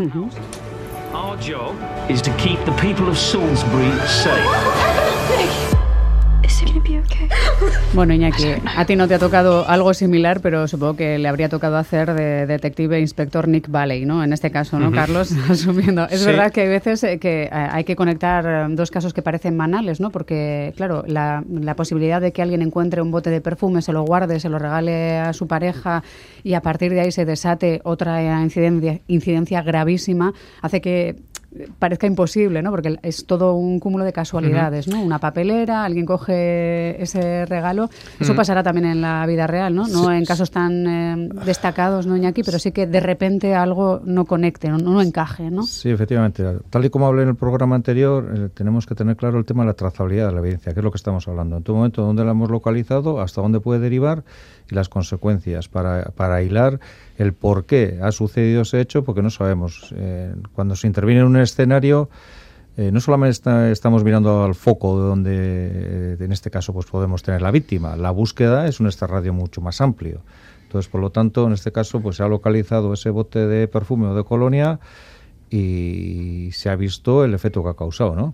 Bueno, 7.93 8.13
Iñaki, 8.13 8.53
a 8.75 8.85
ti 8.85 8.95
no 8.95 9.07
te 9.07 9.13
ha 9.13 9.19
tocado 9.19 9.67
algo 9.67 9.93
similar, 9.93 10.41
pero 10.41 10.67
supongo 10.67 10.95
que 10.95 11.19
le 11.19 11.27
habría 11.27 11.47
tocado 11.47 11.77
hacer 11.77 12.13
de 12.13 12.47
detective 12.47 12.99
inspector 12.99 13.47
Nick 13.47 13.69
Valley, 13.69 14.05
¿no? 14.05 14.23
En 14.23 14.33
este 14.33 14.49
caso, 14.49 14.79
¿no, 14.79 14.91
Carlos? 14.91 15.31
Asumiendo. 15.49 16.07
Es 16.09 16.25
verdad 16.25 16.51
que 16.51 16.61
hay 16.61 16.69
veces 16.69 17.03
eh, 17.03 17.19
que 17.19 17.43
eh, 17.43 17.49
hay 17.51 17.83
que 17.83 17.95
conectar 17.95 18.45
eh, 18.45 18.73
dos 18.75 18.89
casos 18.89 19.13
que 19.13 19.21
parecen 19.21 19.57
banales, 19.57 19.99
¿no? 19.99 20.09
Porque, 20.09 20.73
claro, 20.75 21.03
la, 21.07 21.43
posibilidad 21.75 22.21
de 22.21 22.31
que 22.31 22.41
alguien 22.41 22.61
encuentre 22.61 23.01
un 23.01 23.11
bote 23.11 23.29
de 23.29 23.41
perfume, 23.41 23.81
se 23.81 23.93
lo 23.93 24.03
guarde, 24.03 24.39
se 24.39 24.49
lo 24.49 24.59
regale 24.59 25.17
a 25.17 25.33
su 25.33 25.47
pareja 25.47 26.03
y 26.43 26.53
a 26.53 26.61
partir 26.61 26.93
de 26.93 27.01
ahí 27.01 27.11
se 27.11 27.25
desate 27.25 27.81
otra 27.83 28.41
incidencia, 28.41 28.99
incidencia 29.07 29.61
gravísima, 29.61 30.33
hace 30.61 30.81
que 30.81 31.15
parezca 31.79 32.07
imposible, 32.07 32.61
¿no? 32.61 32.71
Porque 32.71 32.97
es 33.01 33.25
todo 33.25 33.55
un 33.55 33.79
cúmulo 33.79 34.03
de 34.03 34.13
casualidades, 34.13 34.87
¿no? 34.87 35.01
Una 35.01 35.19
papelera, 35.19 35.83
alguien 35.83 36.05
coge 36.05 37.01
ese 37.01 37.45
regalo. 37.45 37.89
Eso 38.19 38.35
pasará 38.35 38.63
también 38.63 38.85
en 38.85 39.01
la 39.01 39.25
vida 39.25 39.47
real, 39.47 39.75
¿no? 39.75 39.87
No 39.87 40.11
en 40.11 40.25
casos 40.25 40.51
tan 40.51 40.87
eh, 40.87 41.29
destacados, 41.45 42.07
¿no, 42.07 42.17
Iñaki? 42.17 42.43
Pero 42.43 42.59
sí 42.59 42.71
que 42.71 42.87
de 42.87 42.99
repente 42.99 43.55
algo 43.55 44.01
no 44.03 44.25
conecte, 44.25 44.69
no, 44.69 44.77
no 44.77 45.01
encaje, 45.01 45.49
¿no? 45.51 45.63
Sí, 45.63 45.89
efectivamente. 45.89 46.43
Tal 46.69 46.85
y 46.85 46.89
como 46.89 47.07
hablé 47.07 47.23
en 47.23 47.29
el 47.29 47.35
programa 47.35 47.75
anterior, 47.75 48.31
eh, 48.35 48.49
tenemos 48.53 48.85
que 48.85 48.95
tener 48.95 49.15
claro 49.15 49.37
el 49.37 49.45
tema 49.45 49.63
de 49.63 49.67
la 49.67 49.73
trazabilidad 49.73 50.27
de 50.27 50.33
la 50.33 50.39
evidencia, 50.39 50.73
que 50.73 50.79
es 50.79 50.83
lo 50.83 50.91
que 50.91 50.97
estamos 50.97 51.27
hablando. 51.27 51.57
En 51.57 51.63
todo 51.63 51.77
momento, 51.77 52.01
dónde 52.01 52.23
la 52.23 52.31
hemos 52.31 52.49
localizado, 52.49 53.21
hasta 53.21 53.41
dónde 53.41 53.59
puede 53.59 53.79
derivar 53.79 54.23
y 54.69 54.75
las 54.75 54.89
consecuencias 54.89 55.67
para, 55.67 56.05
para 56.15 56.41
hilar 56.41 56.79
el 57.17 57.33
por 57.33 57.65
qué 57.65 57.99
ha 58.01 58.11
sucedido 58.11 58.63
ese 58.63 58.81
hecho, 58.81 59.03
porque 59.03 59.21
no 59.21 59.29
sabemos. 59.29 59.93
Eh, 59.95 60.33
cuando 60.53 60.75
se 60.75 60.87
interviene 60.87 61.21
en 61.21 61.27
un 61.27 61.37
escenario, 61.37 62.09
eh, 62.75 62.91
no 62.91 62.99
solamente 62.99 63.71
estamos 63.71 64.03
mirando 64.03 64.43
al 64.43 64.55
foco 64.55 64.99
de 64.99 65.07
donde, 65.07 65.35
eh, 65.35 66.17
en 66.19 66.31
este 66.31 66.49
caso, 66.49 66.73
pues 66.73 66.87
podemos 66.87 67.21
tener 67.21 67.41
la 67.41 67.51
víctima. 67.51 67.95
La 67.95 68.11
búsqueda 68.11 68.67
es 68.67 68.79
un 68.79 68.87
extrarradio 68.87 69.33
mucho 69.33 69.61
más 69.61 69.79
amplio. 69.81 70.21
Entonces, 70.63 70.89
por 70.89 71.01
lo 71.01 71.11
tanto, 71.11 71.45
en 71.45 71.53
este 71.53 71.71
caso, 71.71 72.01
pues 72.01 72.15
se 72.15 72.23
ha 72.23 72.27
localizado 72.27 72.93
ese 72.93 73.11
bote 73.11 73.45
de 73.45 73.67
perfume 73.67 74.07
o 74.07 74.15
de 74.15 74.23
colonia 74.23 74.79
y 75.55 76.49
se 76.51 76.71
ha 76.71 76.75
visto 76.75 77.23
el 77.23 77.35
efecto 77.35 77.61
que 77.61 77.69
ha 77.69 77.75
causado, 77.75 78.15
¿no? 78.15 78.33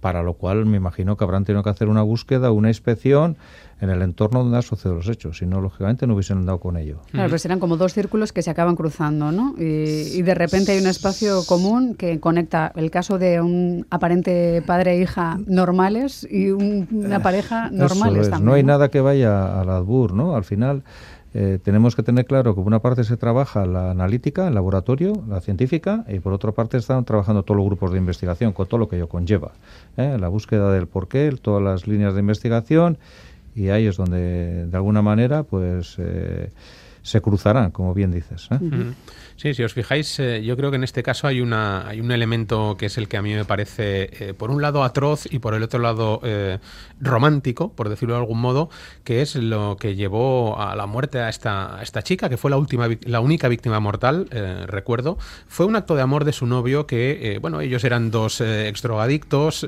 para 0.00 0.22
lo 0.22 0.34
cual 0.34 0.66
me 0.66 0.76
imagino 0.76 1.16
que 1.16 1.24
habrán 1.24 1.46
tenido 1.46 1.62
que 1.62 1.70
hacer 1.70 1.88
una 1.88 2.02
búsqueda, 2.02 2.50
una 2.50 2.68
inspección 2.68 3.38
en 3.80 3.88
el 3.88 4.02
entorno 4.02 4.40
donde 4.40 4.58
han 4.58 4.62
sucedido 4.62 4.96
los 4.96 5.08
hechos, 5.08 5.38
si 5.38 5.46
no, 5.46 5.62
lógicamente 5.62 6.06
no 6.06 6.12
hubiesen 6.12 6.38
andado 6.38 6.60
con 6.60 6.76
ello. 6.76 7.00
Claro, 7.12 7.30
pues 7.30 7.40
serán 7.40 7.60
como 7.60 7.78
dos 7.78 7.94
círculos 7.94 8.34
que 8.34 8.42
se 8.42 8.50
acaban 8.50 8.76
cruzando, 8.76 9.32
¿no? 9.32 9.54
Y, 9.56 10.20
de 10.20 10.34
repente 10.34 10.72
hay 10.72 10.80
un 10.80 10.86
espacio 10.86 11.44
común 11.46 11.94
que 11.94 12.20
conecta 12.20 12.72
el 12.76 12.90
caso 12.90 13.18
de 13.18 13.40
un 13.40 13.86
aparente 13.88 14.62
padre 14.66 14.96
e 14.96 15.00
hija 15.00 15.38
normales 15.46 16.28
y 16.30 16.50
una 16.50 17.22
pareja 17.22 17.70
normales 17.70 18.28
también. 18.28 18.44
No 18.44 18.52
hay 18.52 18.64
nada 18.64 18.90
que 18.90 19.00
vaya 19.00 19.58
al 19.58 19.70
adbur, 19.70 20.12
¿no? 20.12 20.36
Al 20.36 20.44
final... 20.44 20.82
Eh, 21.34 21.58
tenemos 21.62 21.94
que 21.94 22.02
tener 22.02 22.24
claro 22.24 22.54
que 22.54 22.60
por 22.60 22.66
una 22.66 22.80
parte 22.80 23.04
se 23.04 23.16
trabaja 23.16 23.66
la 23.66 23.90
analítica, 23.90 24.48
el 24.48 24.54
laboratorio, 24.54 25.12
la 25.28 25.40
científica, 25.40 26.04
y 26.08 26.20
por 26.20 26.32
otra 26.32 26.52
parte 26.52 26.78
están 26.78 27.04
trabajando 27.04 27.42
todos 27.42 27.58
los 27.58 27.66
grupos 27.66 27.92
de 27.92 27.98
investigación, 27.98 28.52
con 28.52 28.66
todo 28.66 28.78
lo 28.78 28.88
que 28.88 28.96
ello 28.96 29.08
conlleva. 29.08 29.52
¿eh? 29.96 30.16
La 30.18 30.28
búsqueda 30.28 30.72
del 30.72 30.86
porqué, 30.86 31.30
todas 31.40 31.62
las 31.62 31.86
líneas 31.86 32.14
de 32.14 32.20
investigación 32.20 32.98
y 33.58 33.70
ahí 33.70 33.86
es 33.86 33.96
donde 33.96 34.66
de 34.66 34.76
alguna 34.76 35.02
manera 35.02 35.42
pues 35.42 35.96
eh, 35.98 36.50
se 37.08 37.20
cruzarán, 37.20 37.70
como 37.70 37.94
bien 37.94 38.10
dices. 38.10 38.48
¿eh? 38.50 38.58
Sí, 39.38 39.54
si 39.54 39.62
os 39.62 39.72
fijáis, 39.72 40.18
eh, 40.18 40.42
yo 40.42 40.56
creo 40.56 40.70
que 40.70 40.76
en 40.78 40.82
este 40.82 41.04
caso 41.04 41.28
hay, 41.28 41.40
una, 41.40 41.86
hay 41.86 42.00
un 42.00 42.10
elemento 42.10 42.76
que 42.76 42.86
es 42.86 42.98
el 42.98 43.06
que 43.06 43.16
a 43.16 43.22
mí 43.22 43.32
me 43.34 43.44
parece, 43.44 44.30
eh, 44.30 44.34
por 44.34 44.50
un 44.50 44.60
lado, 44.60 44.82
atroz 44.82 45.32
y 45.32 45.38
por 45.38 45.54
el 45.54 45.62
otro 45.62 45.78
lado, 45.78 46.20
eh, 46.24 46.58
romántico, 47.00 47.72
por 47.72 47.88
decirlo 47.88 48.16
de 48.16 48.20
algún 48.20 48.40
modo, 48.40 48.68
que 49.04 49.22
es 49.22 49.36
lo 49.36 49.76
que 49.78 49.94
llevó 49.94 50.60
a 50.60 50.74
la 50.74 50.86
muerte 50.86 51.20
a 51.20 51.28
esta, 51.28 51.78
esta 51.82 52.02
chica, 52.02 52.28
que 52.28 52.36
fue 52.36 52.50
la, 52.50 52.56
última, 52.56 52.88
la 53.02 53.20
única 53.20 53.46
víctima 53.46 53.78
mortal, 53.78 54.28
recuerdo. 54.66 55.18
Fue 55.46 55.66
un 55.66 55.76
acto 55.76 55.94
de 55.94 56.02
amor 56.02 56.24
de 56.24 56.32
su 56.32 56.44
novio 56.46 56.88
que, 56.88 57.38
bueno, 57.40 57.60
ellos 57.60 57.84
eran 57.84 58.10
dos 58.10 58.40
exdrogadictos, 58.40 59.64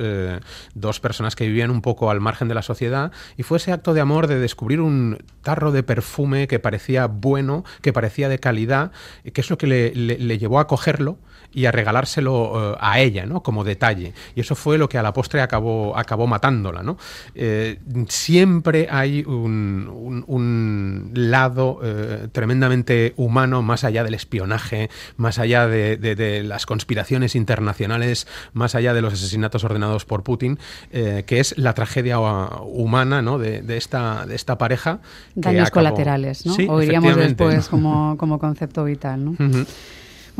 dos 0.75 0.99
personas 0.99 1.37
que 1.37 1.47
vivían 1.47 1.71
un 1.71 1.81
poco 1.81 2.11
al 2.11 2.19
margen 2.19 2.49
de 2.49 2.55
la 2.55 2.63
sociedad, 2.63 3.13
y 3.37 3.45
fue 3.45 3.59
ese 3.59 3.71
acto 3.71 3.95
de 3.95 4.01
amor 4.01 4.27
de 4.27 4.41
descubrir 4.41 4.81
un 4.81 5.19
tarro 5.43 5.71
de 5.71 5.85
perfume 5.85 6.49
que 6.49 6.59
parecía 6.59 7.07
bueno, 7.31 7.65
que 7.81 7.93
parecía 7.93 8.29
de 8.29 8.41
calidad, 8.41 8.91
que 9.33 9.41
es 9.41 9.51
lo 9.51 9.57
que 9.57 9.69
le, 9.69 10.39
llevó 10.39 10.59
a 10.59 10.67
cogerlo 10.67 11.17
y 11.53 11.67
a 11.67 11.73
regalárselo 11.73 12.75
eh, 12.75 12.77
a 12.81 13.01
ella, 13.01 13.27
¿no? 13.27 13.43
Como 13.43 13.65
detalle. 13.65 14.13
Y 14.35 14.41
eso 14.41 14.55
fue 14.55 14.79
lo 14.79 14.89
que 14.89 14.99
a 14.99 15.03
la 15.03 15.13
postre 15.13 15.41
acabó, 15.41 15.97
acabó 15.97 16.27
matándola, 16.27 16.83
¿no? 16.83 16.97
Eh, 17.35 17.79
siempre 18.09 18.89
hay 18.91 19.25
un, 19.25 21.11
lado 21.15 21.81
eh, 21.83 22.29
tremendamente 22.33 23.15
humano, 23.17 23.63
más 23.63 23.85
allá 23.85 24.05
del 24.05 24.15
espionaje, 24.15 24.91
más 25.17 25.39
allá 25.39 25.67
de, 25.67 26.43
las 26.45 26.67
conspiraciones 26.67 27.35
internacionales, 27.35 28.27
más 28.53 28.75
allá 28.75 28.95
de 28.95 29.03
los 29.03 29.15
asesinatos 29.15 29.65
ordenados 29.65 30.05
por 30.05 30.23
Putin, 30.23 30.59
que 30.91 31.25
es 31.41 31.57
la 31.59 31.75
tragedia 31.75 32.19
humana, 32.19 33.23
¿no? 33.23 33.39
De, 33.39 33.77
esta, 33.77 34.27
de 34.27 34.35
esta 34.35 34.59
pareja. 34.59 35.01
Daños 35.35 35.71
colaterales, 35.71 36.47
¿no? 36.47 36.55
o 36.69 36.79
diríamos 36.79 37.17
después 37.17 37.69
como, 37.69 38.17
como 38.19 38.39
concepto 38.39 38.85
vital, 38.85 39.25
¿no? 39.25 39.37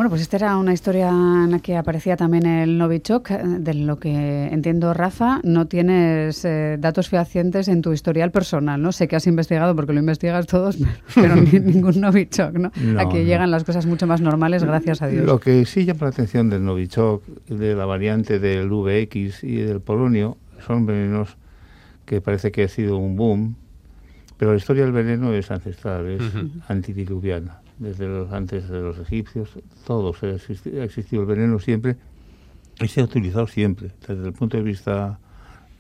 Bueno, 0.01 0.09
pues 0.09 0.23
esta 0.23 0.39
era 0.39 0.57
una 0.57 0.73
historia 0.73 1.11
en 1.11 1.51
la 1.51 1.59
que 1.59 1.77
aparecía 1.77 2.17
también 2.17 2.47
el 2.47 2.79
Novichok. 2.79 3.29
De 3.29 3.75
lo 3.75 3.99
que 3.99 4.47
entiendo, 4.47 4.95
Rafa, 4.95 5.43
no 5.45 5.67
tienes 5.67 6.43
eh, 6.47 6.79
datos 6.81 7.11
fehacientes 7.11 7.69
en 7.69 7.83
tu 7.83 7.93
historial 7.93 8.31
personal, 8.31 8.81
¿no? 8.81 8.93
Sé 8.93 9.09
que 9.09 9.17
has 9.17 9.27
investigado 9.27 9.77
porque 9.77 9.93
lo 9.93 10.01
investigas 10.01 10.47
todos, 10.47 10.79
pero 11.15 11.37
ningún 11.37 12.01
Novichok, 12.01 12.55
¿no? 12.55 12.73
Aquí 12.99 13.25
llegan 13.25 13.51
las 13.51 13.65
cosas 13.65 13.85
mucho 13.85 14.07
más 14.07 14.23
normales, 14.23 14.65
gracias 14.65 15.03
a 15.03 15.09
Dios. 15.09 15.27
Lo 15.27 15.39
que 15.39 15.67
sí 15.67 15.85
llama 15.85 16.05
la 16.05 16.09
atención 16.09 16.49
del 16.49 16.65
Novichok, 16.65 17.23
de 17.51 17.75
la 17.75 17.85
variante 17.85 18.39
del 18.39 18.71
VX 18.71 19.45
y 19.45 19.57
del 19.57 19.83
polonio, 19.83 20.39
son 20.67 20.87
venenos 20.87 21.37
que 22.07 22.23
parece 22.23 22.53
que 22.53 22.63
ha 22.63 22.69
sido 22.69 22.97
un 22.97 23.17
boom, 23.17 23.55
pero 24.39 24.53
la 24.53 24.57
historia 24.57 24.85
del 24.85 24.93
veneno 24.93 25.35
es 25.35 25.51
ancestral, 25.51 26.07
es 26.07 26.23
antidiluviana 26.69 27.60
desde 27.81 28.07
los, 28.07 28.31
antes 28.31 28.69
de 28.69 28.81
los 28.81 28.99
egipcios, 28.99 29.59
todo 29.87 30.15
ha 30.23 30.27
existido, 30.27 30.83
ha 30.83 30.85
existido 30.85 31.23
el 31.23 31.29
veneno 31.29 31.59
siempre 31.59 31.97
y 32.79 32.89
se 32.89 33.01
ha 33.01 33.05
utilizado 33.05 33.47
siempre, 33.47 33.91
desde 34.07 34.27
el 34.27 34.33
punto 34.33 34.57
de 34.57 34.63
vista 34.63 35.19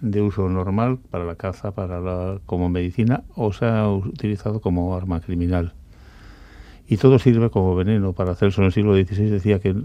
de 0.01 0.23
uso 0.23 0.49
normal 0.49 0.99
para 1.11 1.25
la 1.25 1.37
caza, 1.37 1.73
para 1.73 2.01
la, 2.01 2.41
como 2.47 2.69
medicina, 2.69 3.23
o 3.37 3.53
se 3.53 3.67
ha 3.67 3.89
utilizado 3.89 4.61
como 4.61 4.97
arma 4.97 5.21
criminal. 5.21 5.75
Y 6.89 6.97
todo 6.97 7.19
sirve 7.19 7.51
como 7.51 7.77
veneno. 7.77 8.15
Para 8.15 8.35
Celso 8.35 8.63
en 8.63 8.67
el 8.67 8.73
siglo 8.73 8.95
XVI 8.95 9.31
decía 9.31 9.61
que 9.61 9.77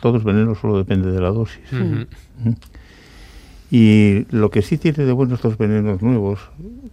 todo 0.00 0.18
es 0.18 0.24
veneno, 0.24 0.54
solo 0.54 0.76
depende 0.76 1.10
de 1.10 1.20
la 1.20 1.30
dosis. 1.30 1.64
Y 3.70 4.26
lo 4.30 4.50
que 4.50 4.62
sí 4.62 4.78
tiene 4.78 5.04
de 5.04 5.12
bueno 5.12 5.36
estos 5.36 5.56
venenos 5.56 6.02
nuevos, 6.02 6.40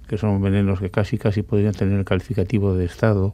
que 0.07 0.17
son 0.17 0.39
venenos 0.41 0.79
que 0.79 0.91
casi 0.91 1.17
casi 1.17 1.41
podrían 1.41 1.73
tener 1.73 1.97
el 1.97 2.05
calificativo 2.05 2.75
de 2.75 2.85
estado, 2.85 3.33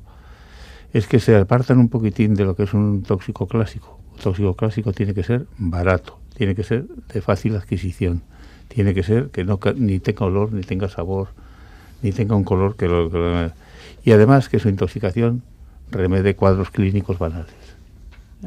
es 0.94 1.08
que 1.08 1.20
se 1.20 1.36
apartan 1.36 1.80
un 1.80 1.90
poquitín 1.90 2.36
de 2.36 2.46
lo 2.46 2.56
que 2.56 2.64
es 2.64 2.74
un 2.74 3.04
tóxico 3.04 3.48
clásico. 3.48 4.00
Un 4.14 4.20
tóxico 4.20 4.56
clásico 4.56 4.94
tiene 4.94 5.14
que 5.14 5.24
ser 5.24 5.48
barato, 5.58 6.20
tiene 6.38 6.54
que 6.56 6.64
ser 6.64 6.86
de 7.14 7.22
fácil 7.22 7.56
adquisición, 7.56 8.22
tiene 8.68 8.94
que 8.94 9.04
ser 9.04 9.30
que 9.30 9.44
no 9.44 9.60
ni 9.76 10.00
tenga 10.00 10.26
olor, 10.26 10.54
ni 10.54 10.62
tenga 10.62 10.88
sabor, 10.90 11.30
ni 12.04 12.12
tenga 12.12 12.36
un 12.36 12.44
color 12.44 12.76
que 12.76 12.88
lo, 12.88 13.10
que 13.10 13.18
lo- 13.18 13.52
y 14.06 14.12
además 14.12 14.50
que 14.50 14.60
su 14.60 14.70
intoxicación 14.70 15.42
remede 15.90 16.36
cuadros 16.36 16.70
clínicos 16.70 17.18
banales. 17.18 17.63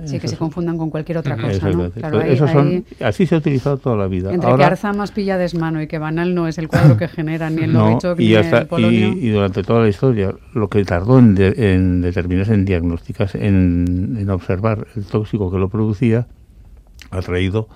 Sí, 0.04 0.18
que 0.20 0.28
se 0.28 0.36
confundan 0.36 0.76
con 0.76 0.90
cualquier 0.90 1.18
otra 1.18 1.36
cosa, 1.36 1.70
¿no? 1.70 1.90
Claro, 1.90 2.20
ahí- 2.20 2.32
Esos 2.32 2.50
son- 2.50 2.68
ahí- 2.68 2.84
así 3.02 3.26
se 3.26 3.34
ha 3.34 3.38
utilizado 3.38 3.78
toda 3.78 3.96
la 3.96 4.06
vida. 4.08 4.28
entre 4.32 4.46
que 4.46 4.50
Ahora, 4.52 4.66
Alzheimer 4.68 5.08
pilla 5.14 5.38
desmano 5.38 5.80
y 5.80 5.86
que 5.86 5.98
banal 5.98 6.34
no 6.34 6.46
es 6.48 6.58
el 6.58 6.68
cuadro 6.68 6.96
que 6.98 7.08
genera 7.08 7.48
ni 7.48 7.62
el 7.62 7.72
no, 7.72 7.90
Novichok 7.90 8.20
y, 8.20 8.26
ni 8.28 8.34
hasta- 8.34 8.58
el 8.58 8.66
Polonio. 8.66 9.12
y, 9.14 9.26
y 9.26 9.30
durante 9.30 9.62
toda 9.62 9.80
la 9.82 9.88
historia, 9.88 10.34
lo 10.54 10.68
que 10.68 10.84
tardó 10.84 11.18
en, 11.18 11.34
de- 11.34 11.72
en 11.74 12.02
determinarse, 12.02 12.52
en 12.52 12.64
diagnosticarse, 12.66 13.46
en, 13.46 14.16
en 14.20 14.28
observar 14.30 14.86
el 14.96 15.04
tóxico 15.06 15.50
que 15.50 15.58
lo 15.58 15.68
producía, 15.70 16.26
ha 17.10 17.20
traído 17.20 17.68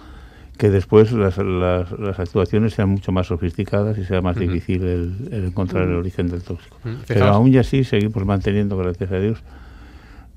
que 0.58 0.68
después 0.68 1.12
las, 1.12 1.38
las, 1.38 1.90
las 1.98 2.20
actuaciones 2.20 2.74
sean 2.74 2.90
mucho 2.90 3.12
más 3.12 3.28
sofisticadas 3.28 3.96
y 3.96 4.04
sea 4.04 4.20
más 4.20 4.36
difícil 4.36 4.82
el, 4.82 5.28
el 5.32 5.44
encontrar 5.46 5.84
el 5.84 5.94
origen 5.94 6.28
del 6.28 6.42
tóxico. 6.42 6.76
Pero 7.08 7.24
aún 7.28 7.48
y 7.48 7.56
así 7.56 7.82
seguimos 7.82 8.26
manteniendo, 8.26 8.76
gracias 8.76 9.10
a 9.10 9.18
Dios, 9.18 9.42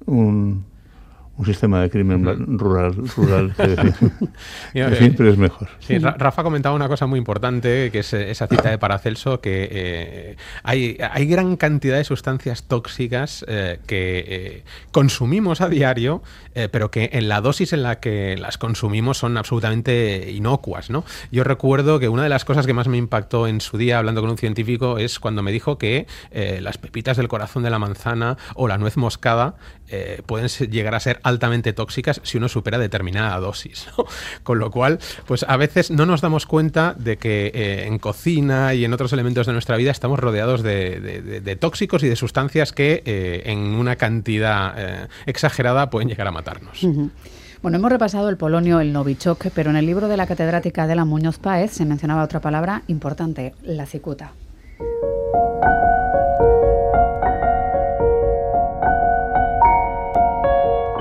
un, 0.05 0.63
un 1.35 1.45
sistema 1.47 1.81
de 1.81 1.89
crimen 1.89 2.23
rural, 2.59 2.95
rural 3.17 3.53
que, 3.57 3.75
que 4.73 4.79
eh, 4.81 4.95
siempre 4.97 5.29
es 5.31 5.37
mejor. 5.37 5.67
Sí, 5.79 5.97
Ra- 5.97 6.15
Rafa 6.17 6.43
comentaba 6.43 6.75
una 6.75 6.87
cosa 6.87 7.07
muy 7.07 7.17
importante, 7.17 7.89
que 7.91 7.99
es 7.99 8.13
eh, 8.13 8.29
esa 8.29 8.45
cita 8.47 8.69
de 8.69 8.77
Paracelso, 8.77 9.41
que 9.41 9.67
eh, 9.71 10.35
hay, 10.61 10.97
hay 11.11 11.25
gran 11.25 11.55
cantidad 11.57 11.97
de 11.97 12.03
sustancias 12.03 12.63
tóxicas 12.63 13.43
eh, 13.47 13.79
que 13.87 14.23
eh, 14.27 14.63
consumimos 14.91 15.61
a 15.61 15.69
diario, 15.69 16.21
pero 16.71 16.91
que 16.91 17.09
en 17.13 17.29
la 17.29 17.41
dosis 17.41 17.73
en 17.73 17.81
la 17.81 17.99
que 17.99 18.37
las 18.37 18.59
consumimos 18.59 19.17
son 19.17 19.37
absolutamente 19.37 20.29
inocuas. 20.31 20.91
¿no? 20.91 21.03
Yo 21.31 21.43
recuerdo 21.43 21.97
que 21.99 22.09
una 22.09 22.21
de 22.21 22.29
las 22.29 22.45
cosas 22.45 22.67
que 22.67 22.73
más 22.73 22.87
me 22.87 22.97
impactó 22.97 23.47
en 23.47 23.59
su 23.59 23.79
día 23.79 23.97
hablando 23.97 24.21
con 24.21 24.29
un 24.29 24.37
científico 24.37 24.99
es 24.99 25.19
cuando 25.19 25.41
me 25.41 25.51
dijo 25.51 25.79
que 25.79 26.05
las 26.61 26.77
pepitas 26.77 27.17
del 27.17 27.27
corazón 27.27 27.63
de 27.63 27.71
la 27.71 27.79
manzana 27.79 28.37
o 28.53 28.67
la 28.67 28.77
nuez 28.77 28.97
moscada 28.97 29.55
pueden 30.27 30.47
llegar 30.69 30.93
a 30.93 30.99
ser 30.99 31.19
altamente 31.23 31.73
tóxicas 31.73 32.21
si 32.23 32.37
uno 32.37 32.49
supera 32.49 32.77
determinada 32.77 33.39
dosis. 33.39 33.87
Con 34.43 34.59
lo 34.59 34.71
cual, 34.71 34.99
pues 35.25 35.45
a 35.47 35.57
veces 35.57 35.91
no 35.91 36.05
nos 36.05 36.21
damos 36.21 36.45
cuenta 36.45 36.95
de 36.97 37.17
que 37.17 37.47
eh, 37.47 37.87
en 37.87 37.99
cocina 37.99 38.73
y 38.73 38.85
en 38.85 38.93
otros 38.93 39.13
elementos 39.13 39.47
de 39.47 39.53
nuestra 39.53 39.77
vida 39.77 39.91
estamos 39.91 40.19
rodeados 40.19 40.63
de, 40.63 41.57
tóxicos 41.59 42.03
y 42.03 42.09
de 42.09 42.15
sustancias 42.15 42.73
que 42.73 43.03
eh, 43.05 43.43
en 43.45 43.59
una 43.59 43.95
cantidad 43.95 44.73
eh, 44.77 45.07
exagerada 45.25 45.89
pueden 45.89 46.09
llegar 46.09 46.27
a 46.27 46.31
matarnos. 46.31 46.85
Bueno, 47.61 47.77
hemos 47.77 47.91
repasado 47.91 48.27
el 48.29 48.35
polonio, 48.35 48.81
el 48.81 48.91
novichok, 48.91 49.47
pero 49.55 49.69
en 49.69 49.77
el 49.77 49.85
libro 49.85 50.09
de 50.09 50.17
la 50.17 50.27
catedrática 50.27 50.85
de 50.85 50.95
la 50.95 51.05
Muñoz 51.05 51.39
Páez 51.39 51.71
se 51.71 51.85
mencionaba 51.85 52.23
otra 52.23 52.41
palabra 52.41 52.83
importante, 52.87 53.53
la 53.63 53.85
cicuta. 53.85 54.33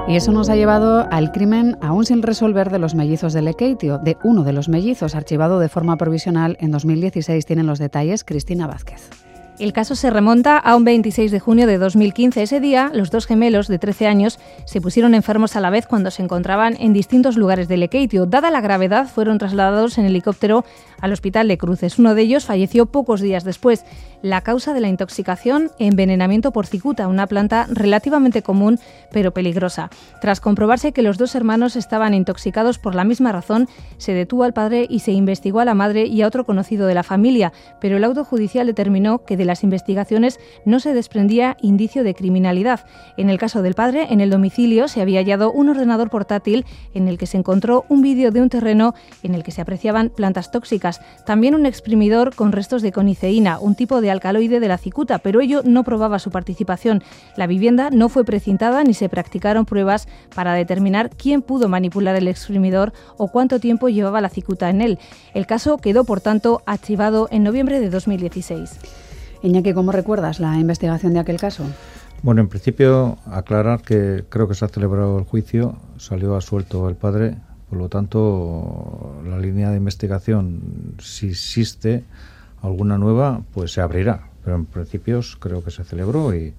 Y 0.09 0.17
eso 0.17 0.33
nos 0.33 0.51
ha 0.51 0.57
llevado 0.57 1.07
al 1.11 1.33
crimen 1.33 1.79
aún 1.81 2.05
sin 2.05 2.23
resolver 2.23 2.71
de 2.71 2.79
los 2.79 2.95
mellizos 2.95 3.33
de 3.33 3.41
Lekeitio, 3.41 3.99
de 3.99 4.19
uno 4.25 4.43
de 4.43 4.53
los 4.53 4.69
mellizos, 4.69 5.15
archivado 5.15 5.61
de 5.61 5.69
forma 5.69 5.97
provisional 5.97 6.57
en 6.61 6.71
2016. 6.73 7.47
Tienen 7.47 7.67
los 7.67 7.79
detalles 7.79 8.25
Cristina 8.25 8.67
Vázquez. 8.67 9.09
El 9.59 9.73
caso 9.73 9.95
se 9.95 10.11
remonta 10.11 10.59
a 10.59 10.75
un 10.75 10.85
26 10.85 11.31
de 11.31 11.38
junio 11.38 11.67
de 11.67 11.79
2015. 11.79 12.43
Ese 12.43 12.59
día, 12.59 12.91
los 12.93 13.11
dos 13.11 13.27
gemelos 13.27 13.69
de 13.69 13.79
13 13.79 14.07
años 14.09 14.41
se 14.65 14.81
pusieron 14.81 15.15
enfermos 15.15 15.55
a 15.55 15.61
la 15.61 15.71
vez 15.71 15.87
cuando 15.87 16.11
se 16.11 16.23
encontraban 16.23 16.77
en 16.81 16.93
distintos 16.93 17.37
lugares 17.37 17.69
de 17.69 17.77
Lekeitio. 17.77 18.27
Dada 18.27 18.51
la 18.51 18.61
gravedad, 18.61 19.07
fueron 19.07 19.38
trasladados 19.38 19.99
en 19.99 20.07
helicóptero 20.07 20.65
al 21.03 21.12
hospital 21.12 21.49
de 21.49 21.59
Cruces. 21.59 21.99
Uno 21.99 22.15
de 22.15 22.23
ellos 22.23 22.47
falleció 22.47 22.87
pocos 22.87 23.21
días 23.21 23.45
después. 23.45 23.85
La 24.23 24.41
causa 24.41 24.73
de 24.73 24.81
la 24.81 24.88
intoxicación, 24.88 25.71
envenenamiento 25.79 26.53
por 26.53 26.67
cicuta, 26.67 27.09
una 27.09 27.27
planta 27.27 27.67
relativamente 27.69 28.43
común 28.43 28.79
pero 29.11 29.35
peligrosa. 29.35 29.91
Tras 30.21 30.41
comprobarse 30.41 30.93
que 30.93 31.03
los 31.03 31.19
dos 31.19 31.35
hermanos 31.35 31.77
estaban 31.77 32.15
intoxicados 32.15 32.79
por 32.79 32.95
la 32.95 33.05
misma 33.05 33.33
razón, 33.33 33.69
se 33.99 34.15
detuvo 34.15 34.45
al 34.45 34.55
padre 34.55 34.87
y 34.88 35.01
se 35.01 35.11
investigó 35.11 35.59
a 35.59 35.65
la 35.65 35.75
madre 35.75 36.07
y 36.07 36.23
a 36.23 36.29
otro 36.29 36.47
conocido 36.47 36.87
de 36.87 36.95
la 36.95 37.03
familia, 37.03 37.53
pero 37.81 37.97
el 37.97 38.05
auto 38.05 38.25
judicial 38.25 38.67
determinó 38.67 39.25
que 39.25 39.37
de 39.37 39.45
las 39.45 39.65
investigaciones 39.65 40.38
no 40.65 40.79
se 40.79 40.95
desprendía 40.95 41.57
indicio 41.61 42.05
de 42.05 42.15
criminalidad. 42.15 42.87
En 43.17 43.29
el 43.29 43.38
caso 43.38 43.61
del 43.61 43.75
padre, 43.75 44.07
en 44.11 44.21
el 44.21 44.31
domicilio 44.31 44.87
se 44.87 45.01
había 45.01 45.19
hallado 45.19 45.51
un 45.51 45.69
ordenador 45.69 46.11
portátil 46.11 46.65
en 46.95 47.09
el 47.09 47.19
que 47.19 47.27
se 47.27 47.38
encontró 47.38 47.85
un 47.88 48.03
vídeo 48.03 48.31
de 48.31 48.41
un 48.41 48.49
terreno 48.49 48.95
en 49.25 49.35
el 49.35 49.43
que 49.43 49.51
se 49.51 49.61
apreciaban 49.61 50.11
plantas 50.11 50.53
tóxicas, 50.53 50.92
también 51.25 51.55
un 51.55 51.67
exprimidor 51.67 52.35
con 52.35 52.53
restos 52.53 52.83
de 52.83 52.93
coniceína, 52.93 53.59
un 53.59 53.75
tipo 53.75 54.01
de 54.01 54.11
alcaloide 54.11 54.61
de 54.61 54.69
la 54.69 54.79
cicuta, 54.79 55.19
pero 55.19 55.41
ello 55.41 55.63
no 55.65 55.85
probaba 55.85 56.19
su 56.19 56.31
participación. 56.31 57.03
La 57.37 57.47
vivienda 57.47 57.91
no 57.91 58.09
fue 58.09 58.25
precintada 58.25 58.85
ni 58.85 58.95
se 58.95 59.09
practicaron 59.09 59.65
pruebas 59.65 60.09
para 60.35 60.55
determinar 60.55 61.11
quién 61.11 61.43
pudo 61.43 61.69
manipular 61.69 62.17
el 62.17 62.29
exprimidor 62.29 62.93
o 63.17 63.29
cuánto 63.29 63.61
tiempo 63.61 63.89
llevaba 63.89 64.21
la 64.21 64.29
cicuta 64.29 64.71
en 64.71 64.81
él. 64.81 64.99
El 65.35 65.47
caso 65.47 65.79
quedó, 65.79 66.05
por 66.05 66.21
tanto, 66.21 66.63
archivado 66.67 67.29
en 67.31 67.43
noviembre 67.43 67.81
de 67.81 67.91
2016. 67.91 68.79
Iñaki, 69.43 69.73
¿cómo 69.73 69.93
recuerdas 69.93 70.39
la 70.41 70.59
investigación 70.59 71.15
de 71.15 71.21
aquel 71.21 71.39
caso? 71.39 71.65
Bueno, 72.23 72.41
en 72.41 72.49
principio 72.49 73.19
aclarar 73.27 73.83
que 73.83 74.25
creo 74.29 74.47
que 74.47 74.55
se 74.55 74.65
ha 74.65 74.69
celebrado 74.69 75.19
el 75.19 75.25
juicio, 75.25 75.77
salió 75.97 76.37
asuelto 76.37 76.89
el 76.89 76.95
padre, 76.95 77.37
por 77.73 77.79
lo 77.79 77.89
tanto 77.89 79.23
la 79.27 79.39
línea 79.39 79.71
de 79.71 79.79
investigación, 79.79 80.61
si 80.99 81.29
existe 81.29 82.05
alguna 82.61 82.99
nueva, 82.99 83.41
pues 83.55 83.73
se 83.73 83.81
abrirá. 83.81 84.29
Pero 84.45 84.57
en 84.57 84.67
principios 84.67 85.39
creo 85.41 85.65
que 85.65 85.71
se 85.71 85.83
celebró 85.83 86.35
y... 86.35 86.53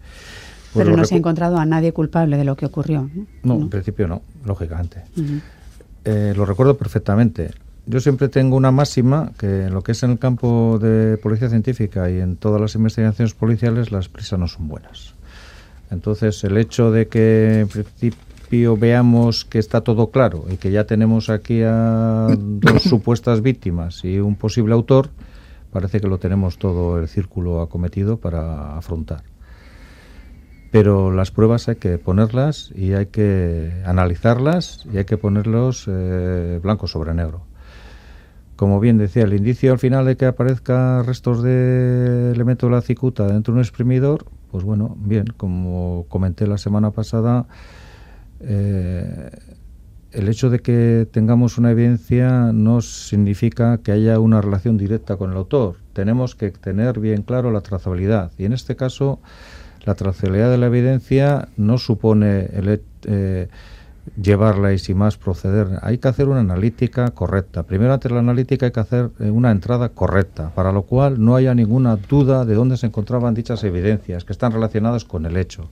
pues 0.74 0.84
Pero 0.88 0.98
no 0.98 1.06
se 1.06 1.14
ha 1.14 1.20
encontrado 1.20 1.60
a 1.60 1.68
nadie 1.68 1.94
culpable 1.94 2.36
de 2.36 2.46
lo 2.46 2.56
que 2.56 2.66
ocurrió. 2.66 3.12
No, 3.44 3.54
en 3.58 3.70
principio 3.70 4.08
no, 4.08 4.24
lógicamente. 4.44 5.04
Eh, 6.04 6.34
lo 6.36 6.48
recuerdo 6.48 6.78
perfectamente. 6.78 7.52
Yo 7.86 8.00
siempre 8.00 8.28
tengo 8.28 8.56
una 8.56 8.72
máxima 8.72 9.34
que 9.38 9.66
en 9.66 9.74
lo 9.76 9.84
que 9.84 9.92
es 9.92 10.02
en 10.02 10.10
el 10.10 10.18
campo 10.18 10.80
de 10.82 11.18
policía 11.18 11.48
científica 11.48 12.10
y 12.10 12.22
en 12.22 12.38
todas 12.38 12.60
las 12.60 12.74
investigaciones 12.74 13.36
policiales 13.36 13.92
las 13.92 14.10
prisas 14.10 14.40
no 14.40 14.48
son 14.48 14.68
buenas. 14.68 15.14
Entonces 15.92 16.44
el 16.44 16.58
hecho 16.58 16.90
de 16.90 17.08
que 17.08 17.60
en 17.60 17.68
principio 17.68 18.33
veamos 18.50 19.46
que 19.46 19.60
está 19.60 19.82
todo 19.82 20.12
claro 20.12 20.46
y 20.50 20.58
que 20.58 20.72
ya 20.72 20.86
tenemos 20.86 21.30
aquí 21.30 21.62
a 21.64 22.28
dos 22.38 22.84
supuestas 22.84 23.42
víctimas 23.42 24.04
y 24.06 24.20
un 24.20 24.36
posible 24.36 24.74
autor, 24.74 25.10
parece 25.72 26.00
que 26.00 26.08
lo 26.08 26.20
tenemos 26.20 26.58
todo 26.58 27.00
el 27.00 27.08
círculo 27.08 27.62
acometido 27.62 28.18
para 28.18 28.78
afrontar 28.78 29.24
pero 30.74 31.12
las 31.12 31.30
pruebas 31.30 31.70
hay 31.70 31.76
que 31.76 32.00
ponerlas 32.00 32.72
y 32.76 32.94
hay 32.94 33.06
que 33.06 33.84
analizarlas 33.86 34.84
y 34.92 34.98
hay 34.98 35.06
que 35.06 35.18
ponerlos 35.18 35.86
eh, 35.88 36.60
blanco 36.64 36.88
sobre 36.88 37.14
negro. 37.14 37.42
Como 38.56 38.80
bien 38.80 38.98
decía, 38.98 39.22
el 39.22 39.36
indicio 39.36 39.72
al 39.72 39.78
final 39.78 40.06
de 40.06 40.18
que 40.18 40.26
aparezca 40.26 41.04
restos 41.04 41.44
de 41.44 42.32
elemento 42.32 42.66
de 42.66 42.72
la 42.72 42.82
cicuta 42.82 43.28
dentro 43.28 43.54
de 43.54 43.60
un 43.60 43.64
exprimidor, 43.64 44.26
pues 44.50 44.64
bueno, 44.64 44.98
bien, 44.98 45.26
como 45.38 46.08
comenté 46.10 46.48
la 46.48 46.58
semana 46.58 46.90
pasada, 46.90 47.46
eh, 48.44 49.30
el 50.12 50.30
hecho 50.30 50.50
de 50.50 50.60
que 50.60 51.08
tengamos 51.12 51.58
una 51.58 51.72
evidencia 51.72 52.52
no 52.54 52.82
significa 52.82 53.80
que 53.80 53.92
haya 53.92 54.20
una 54.20 54.42
relación 54.42 54.78
directa 54.78 55.18
con 55.18 55.32
el 55.32 55.38
autor. 55.38 55.78
Tenemos 55.94 56.36
que 56.36 56.52
tener 56.52 57.00
bien 57.00 57.24
claro 57.24 57.52
la 57.52 57.62
trazabilidad. 57.62 58.32
Y 58.38 58.46
en 58.46 58.54
este 58.54 58.76
caso, 58.76 59.20
la 59.86 59.96
trazabilidad 59.96 60.52
de 60.52 60.58
la 60.58 60.68
evidencia 60.68 61.50
no 61.58 61.78
supone 61.78 62.46
el, 62.54 62.82
eh, 63.06 63.48
llevarla 64.22 64.74
y 64.74 64.80
sin 64.80 64.98
más 64.98 65.18
proceder. 65.18 65.80
Hay 65.82 65.98
que 65.98 66.08
hacer 66.08 66.28
una 66.28 66.42
analítica 66.42 67.10
correcta. 67.12 67.64
Primero, 67.64 67.94
antes 67.94 68.10
de 68.10 68.16
la 68.16 68.22
analítica, 68.22 68.66
hay 68.66 68.72
que 68.72 68.80
hacer 68.80 69.10
eh, 69.20 69.32
una 69.32 69.52
entrada 69.52 69.90
correcta, 69.90 70.52
para 70.54 70.72
lo 70.72 70.84
cual 70.84 71.24
no 71.24 71.36
haya 71.36 71.56
ninguna 71.56 71.96
duda 71.96 72.46
de 72.46 72.54
dónde 72.54 72.78
se 72.78 72.88
encontraban 72.88 73.34
dichas 73.34 73.64
evidencias, 73.64 74.26
que 74.26 74.34
están 74.34 74.52
relacionadas 74.52 75.06
con 75.06 75.26
el 75.26 75.38
hecho. 75.38 75.70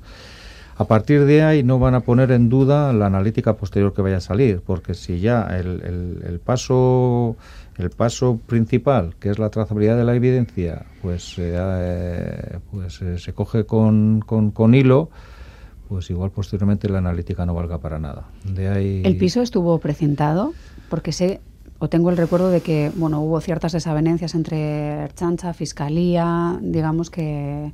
A 0.82 0.86
partir 0.86 1.26
de 1.26 1.44
ahí 1.44 1.62
no 1.62 1.78
van 1.78 1.94
a 1.94 2.00
poner 2.00 2.32
en 2.32 2.50
duda 2.50 2.92
la 2.92 3.06
analítica 3.06 3.56
posterior 3.56 3.94
que 3.94 4.02
vaya 4.02 4.18
a 4.18 4.20
salir, 4.22 4.64
porque 4.66 4.96
si 4.96 5.20
ya 5.20 5.44
el, 5.44 6.20
el- 6.26 6.40
paso 6.40 7.36
el 7.78 7.92
paso 7.92 8.40
principal, 8.48 9.14
que 9.20 9.30
es 9.30 9.38
la 9.38 9.50
trazabilidad 9.50 9.96
de 9.96 10.04
la 10.06 10.16
evidencia, 10.16 10.82
pues, 11.04 11.36
eh, 11.38 11.54
eh, 11.56 12.60
pues 12.72 13.00
eh, 13.04 13.20
se 13.20 13.32
coge 13.34 13.66
con 13.66 14.74
hilo, 14.74 15.10
pues 15.88 16.10
igual 16.10 16.32
posteriormente 16.32 16.90
la 16.90 16.98
analítica 16.98 17.46
no 17.46 17.54
valga 17.54 17.78
para 17.78 18.00
nada. 18.00 18.24
De 18.44 18.68
ahí 18.68 19.02
¿El 19.06 19.18
piso 19.18 19.44
estuvo 19.44 19.78
precintado? 19.78 20.54
Porque 20.90 21.12
sé, 21.12 21.42
o 21.78 21.90
tengo 21.90 22.10
el 22.10 22.18
recuerdo 22.18 22.50
de 22.50 22.62
que 22.62 22.92
bueno 22.96 23.22
hubo 23.22 23.40
ciertas 23.40 23.72
desavenencias 23.74 24.34
entre 24.34 25.10
Chancha, 25.16 25.54
Fiscalía, 25.54 26.58
digamos 26.62 27.12
que, 27.12 27.72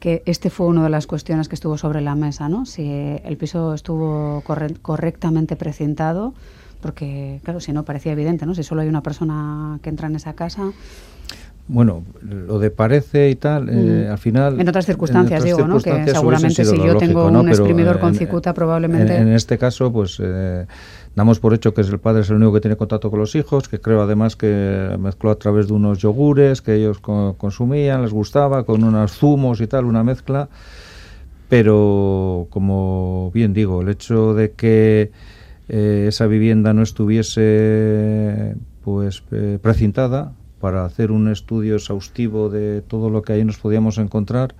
que 0.00 0.22
este 0.26 0.50
fue 0.50 0.66
una 0.66 0.82
de 0.82 0.90
las 0.90 1.06
cuestiones 1.06 1.48
que 1.48 1.54
estuvo 1.54 1.78
sobre 1.78 2.00
la 2.00 2.14
mesa, 2.14 2.48
¿no? 2.48 2.66
Si 2.66 2.82
el 2.90 3.36
piso 3.36 3.74
estuvo 3.74 4.42
corre- 4.44 4.74
correctamente 4.80 5.56
precintado, 5.56 6.34
porque 6.80 7.40
claro, 7.44 7.60
si 7.60 7.72
no 7.72 7.84
parecía 7.84 8.12
evidente, 8.12 8.46
¿no? 8.46 8.54
Si 8.54 8.62
solo 8.62 8.80
hay 8.80 8.88
una 8.88 9.02
persona 9.02 9.78
que 9.82 9.90
entra 9.90 10.08
en 10.08 10.16
esa 10.16 10.32
casa. 10.32 10.72
Bueno, 11.72 12.02
lo 12.20 12.58
de 12.58 12.72
parece 12.72 13.30
y 13.30 13.36
tal, 13.36 13.68
eh, 13.68 14.08
al 14.08 14.18
final... 14.18 14.60
En 14.60 14.68
otras 14.68 14.86
circunstancias, 14.86 15.44
digo, 15.44 15.68
¿no? 15.68 15.78
Que 15.78 16.04
seguramente 16.08 16.64
si 16.64 16.76
yo 16.76 16.96
tengo 16.96 17.26
un 17.26 17.48
exprimidor 17.48 18.00
con 18.00 18.16
cicuta, 18.16 18.52
probablemente... 18.52 19.16
En, 19.16 19.28
este 19.28 19.56
caso, 19.56 19.92
pues 19.92 20.20
eh, 20.20 20.66
damos 21.14 21.38
por 21.38 21.54
hecho 21.54 21.72
que 21.72 21.82
es 21.82 21.88
el 21.88 22.00
padre 22.00 22.22
es 22.22 22.30
el 22.30 22.36
único 22.36 22.54
que 22.54 22.60
tiene 22.60 22.76
contacto 22.76 23.08
con 23.08 23.20
los 23.20 23.36
hijos, 23.36 23.68
que 23.68 23.80
creo 23.80 24.02
además 24.02 24.34
que 24.34 24.96
mezcló 24.98 25.30
a 25.30 25.36
través 25.36 25.68
de 25.68 25.74
unos 25.74 25.98
yogures 25.98 26.60
que 26.60 26.74
ellos 26.74 26.98
consumían, 26.98 28.02
les 28.02 28.12
gustaba, 28.12 28.64
con 28.64 28.82
unos 28.82 29.12
zumos 29.12 29.60
y 29.60 29.68
tal, 29.68 29.84
una 29.84 30.02
mezcla. 30.02 30.48
Pero, 31.48 32.48
como 32.50 33.30
bien 33.32 33.52
digo, 33.52 33.82
el 33.82 33.90
hecho 33.90 34.34
de 34.34 34.50
que 34.52 35.12
eh, 35.68 36.06
esa 36.08 36.26
vivienda 36.26 36.74
no 36.74 36.82
estuviese 36.82 38.56
pues 38.82 39.22
precintada 39.62 40.32
para 40.60 40.84
hacer 40.84 41.10
un 41.10 41.28
estudio 41.28 41.76
exhaustivo 41.76 42.50
de 42.50 42.82
todo 42.82 43.10
lo 43.10 43.22
que 43.22 43.32
ahí 43.32 43.44
nos 43.44 43.58
podíamos 43.58 43.98
encontrar, 43.98 44.54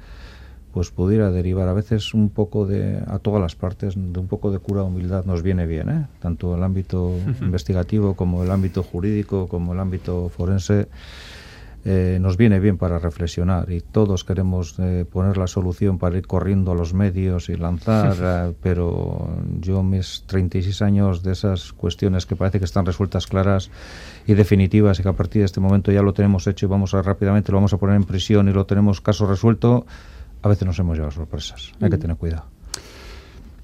pues 0.72 0.90
pudiera 0.90 1.30
derivar 1.30 1.68
a 1.68 1.72
veces 1.72 2.14
un 2.14 2.30
poco 2.30 2.66
de, 2.66 3.02
a 3.06 3.18
todas 3.18 3.40
las 3.40 3.54
partes, 3.54 3.94
de 3.96 4.18
un 4.18 4.28
poco 4.28 4.50
de 4.50 4.58
cura 4.58 4.82
humildad 4.82 5.24
nos 5.24 5.42
viene 5.42 5.66
bien, 5.66 5.90
¿eh? 5.90 6.06
tanto 6.20 6.54
el 6.54 6.62
ámbito 6.62 7.14
investigativo 7.40 8.14
como 8.14 8.42
el 8.44 8.50
ámbito 8.50 8.82
jurídico, 8.82 9.48
como 9.48 9.72
el 9.72 9.80
ámbito 9.80 10.28
forense. 10.28 10.88
Eh, 11.84 12.18
nos 12.20 12.36
viene 12.36 12.60
bien 12.60 12.76
para 12.76 12.98
reflexionar 12.98 13.70
y 13.72 13.80
todos 13.80 14.22
queremos 14.24 14.74
eh, 14.78 15.06
poner 15.10 15.38
la 15.38 15.46
solución 15.46 15.98
para 15.98 16.18
ir 16.18 16.26
corriendo 16.26 16.72
a 16.72 16.74
los 16.74 16.92
medios 16.92 17.48
y 17.48 17.56
lanzar, 17.56 18.16
eh, 18.50 18.54
pero 18.62 19.30
yo 19.60 19.82
mis 19.82 20.24
36 20.26 20.82
años 20.82 21.22
de 21.22 21.32
esas 21.32 21.72
cuestiones 21.72 22.26
que 22.26 22.36
parece 22.36 22.58
que 22.58 22.66
están 22.66 22.84
resueltas 22.84 23.26
claras 23.26 23.70
y 24.26 24.34
definitivas 24.34 25.00
y 25.00 25.02
que 25.02 25.08
a 25.08 25.14
partir 25.14 25.40
de 25.40 25.46
este 25.46 25.60
momento 25.60 25.90
ya 25.90 26.02
lo 26.02 26.12
tenemos 26.12 26.46
hecho 26.46 26.66
y 26.66 26.68
vamos 26.68 26.92
a 26.92 27.00
rápidamente 27.00 27.50
lo 27.50 27.56
vamos 27.56 27.72
a 27.72 27.78
poner 27.78 27.96
en 27.96 28.04
prisión 28.04 28.48
y 28.50 28.52
lo 28.52 28.66
tenemos 28.66 29.00
caso 29.00 29.26
resuelto, 29.26 29.86
a 30.42 30.48
veces 30.48 30.66
nos 30.66 30.78
hemos 30.78 30.96
llevado 30.96 31.12
sorpresas. 31.12 31.72
Hay 31.80 31.88
que 31.88 31.98
tener 31.98 32.16
cuidado. 32.16 32.59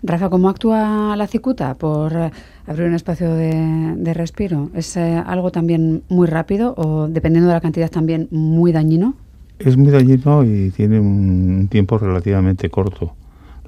Rafa, 0.07 0.31
¿cómo 0.31 0.49
actúa 0.49 1.16
la 1.16 1.27
cicuta 1.27 1.75
por 1.75 2.12
eh, 2.12 2.31
abrir 2.66 2.87
un 2.87 2.95
espacio 2.95 3.35
de, 3.35 4.14
respiro? 4.14 4.71
¿Es 4.73 4.97
eh, 4.97 5.21
algo 5.27 5.51
también 5.51 6.05
muy 6.09 6.29
rápido 6.29 6.75
o, 6.77 7.09
dependiendo 7.09 7.49
de 7.49 7.55
la 7.55 7.61
cantidad, 7.61 7.90
también 7.90 8.29
muy 8.31 8.71
dañino? 8.71 9.14
Es 9.59 9.77
muy 9.77 9.90
dañino 9.90 10.45
y 10.45 10.71
tiene 10.71 11.01
un 11.01 11.66
tiempo 11.69 11.99
relativamente 11.99 12.71
corto. 12.71 13.14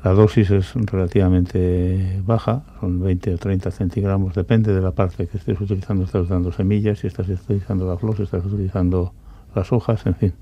La 0.04 0.12
dosis 0.12 0.50
es 0.52 0.74
relativamente 0.74 2.22
baja, 2.24 2.62
son 2.78 3.00
20 3.02 3.34
o 3.34 3.38
30 3.38 3.72
centigramos, 3.72 4.34
depende 4.34 4.72
de 4.72 4.80
la 4.80 4.92
parte 4.92 5.26
que 5.26 5.38
estés 5.38 5.60
utilizando. 5.60 6.04
Estás 6.04 6.22
usando 6.22 6.52
semillas, 6.52 7.00
si 7.00 7.08
estás 7.08 7.28
utilizando 7.28 7.88
la 7.88 7.96
flor, 7.96 8.16
si 8.16 8.22
estás 8.22 8.44
utilizando 8.44 9.12
las 9.56 9.72
hojas, 9.72 10.06
en 10.06 10.14
fin. 10.14 10.32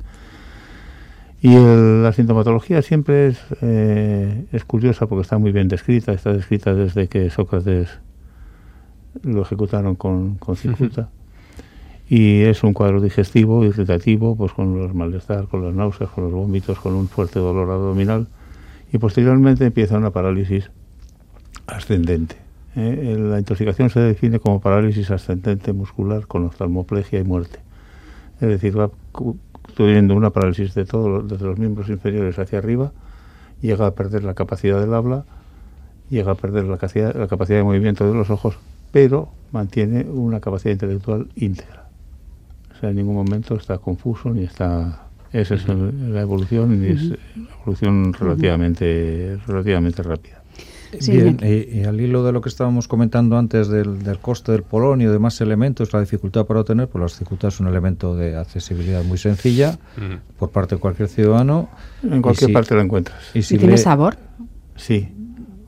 Y 1.43 1.55
la 1.55 2.13
sintomatología 2.13 2.83
siempre 2.83 3.29
es, 3.29 3.39
eh, 3.61 4.47
es 4.53 4.65
curiosa 4.65 5.07
porque 5.07 5.23
está 5.23 5.39
muy 5.39 5.53
bien 5.53 5.69
descrita, 5.69 6.13
está 6.13 6.33
descrita 6.33 6.75
desde 6.75 7.09
que 7.09 7.29
Sócrates 7.31 7.89
lo 9.23 9.43
ejecutaron 9.43 9.97
con, 9.97 10.37
con 10.37 10.57
cicuta. 10.57 11.11
Y 12.09 12.43
es 12.43 12.63
un 12.63 12.73
cuadro 12.73 13.01
digestivo, 13.01 13.65
irritativo, 13.65 14.37
pues 14.37 14.53
con 14.53 14.79
los 14.79 14.95
malestar, 14.95 15.49
con 15.49 15.65
las 15.65 15.75
náuseas, 15.75 16.09
con 16.11 16.25
los 16.25 16.33
vómitos, 16.33 16.79
con 16.79 16.95
un 16.95 17.09
fuerte 17.09 17.41
dolor 17.41 17.71
abdominal. 17.71 18.29
Y 18.93 18.99
posteriormente 18.99 19.67
empieza 19.67 19.99
una 19.99 20.11
parálisis 20.11 20.71
ascendente. 21.67 22.37
¿eh? 22.77 23.17
La 23.19 23.39
intoxicación 23.39 23.91
se 23.91 24.01
define 24.01 24.39
como 24.39 24.61
parálisis 24.61 25.11
ascendente 25.11 25.73
muscular 25.73 26.27
con 26.27 26.45
oftalmoplegia 26.45 27.19
y 27.19 27.25
muerte. 27.25 27.59
Es 28.41 28.49
decir, 28.49 28.79
va 28.79 28.91
teniendo 29.75 30.15
una 30.15 30.31
parálisis 30.31 30.75
de 30.75 30.85
todos 30.85 31.29
desde 31.29 31.45
los 31.45 31.59
miembros 31.59 31.89
inferiores 31.89 32.39
hacia 32.39 32.59
arriba, 32.59 32.93
llega 33.61 33.87
a 33.87 33.95
perder 33.95 34.25
la 34.25 34.35
capacidad 34.35 34.81
del 34.81 34.95
habla, 34.95 35.25
llega 36.11 36.33
a 36.33 36.35
perder 36.35 36.65
la 36.65 36.79
capacidad, 36.79 37.15
la 37.15 37.27
capacidad 37.27 37.59
de 37.59 37.65
movimiento 37.65 38.07
de 38.07 38.15
los 38.15 38.31
ojos, 38.31 38.59
pero 38.93 39.29
mantiene 39.53 40.05
una 40.05 40.41
capacidad 40.41 40.73
intelectual 40.73 41.29
íntegra. 41.37 41.89
O 42.75 42.81
sea, 42.81 42.91
en 42.91 42.97
ningún 42.97 43.15
momento 43.15 43.57
está 43.57 43.79
confuso 43.79 44.31
ni 44.31 44.45
está 44.45 45.07
esa 45.33 45.55
es 45.57 45.69
la 45.69 46.21
evolución 46.23 46.83
y 46.83 46.89
es 46.89 47.03
una 47.03 47.51
evolución 47.61 48.13
relativamente 48.13 49.39
relativamente 49.47 50.03
rápida. 50.03 50.43
Bien, 51.07 51.39
y, 51.43 51.85
al 51.85 52.01
hilo 52.01 52.25
de 52.25 52.33
lo 52.33 52.41
que 52.41 52.49
estábamos 52.49 52.89
comentando 52.89 53.37
antes 53.37 53.69
del, 53.69 54.19
coste 54.21 54.53
del 54.53 54.63
polonio, 54.63 55.13
de 55.13 55.19
más 55.19 55.41
elementos, 55.41 55.93
la 55.93 56.01
dificultad 56.01 56.47
para 56.47 56.61
obtener, 56.61 56.89
pues 56.89 57.01
la 57.01 57.07
dificultad 57.07 57.49
es 57.49 57.61
un 57.61 57.69
elemento 57.69 58.17
de 58.17 58.37
accesibilidad 58.37 59.03
muy 59.05 59.19
sencilla 59.19 59.79
por 60.39 60.51
parte 60.51 60.77
de 60.77 60.81
cualquier 60.81 61.09
ciudadano. 61.09 61.69
En 62.03 62.23
cualquier 62.23 62.53
parte 62.53 62.75
lo 62.75 62.83
encuentras. 62.83 63.19
¿Y, 63.35 63.43
si 63.43 63.59
tiene 63.59 63.79
sabor? 63.79 64.17
Sí, 64.77 65.09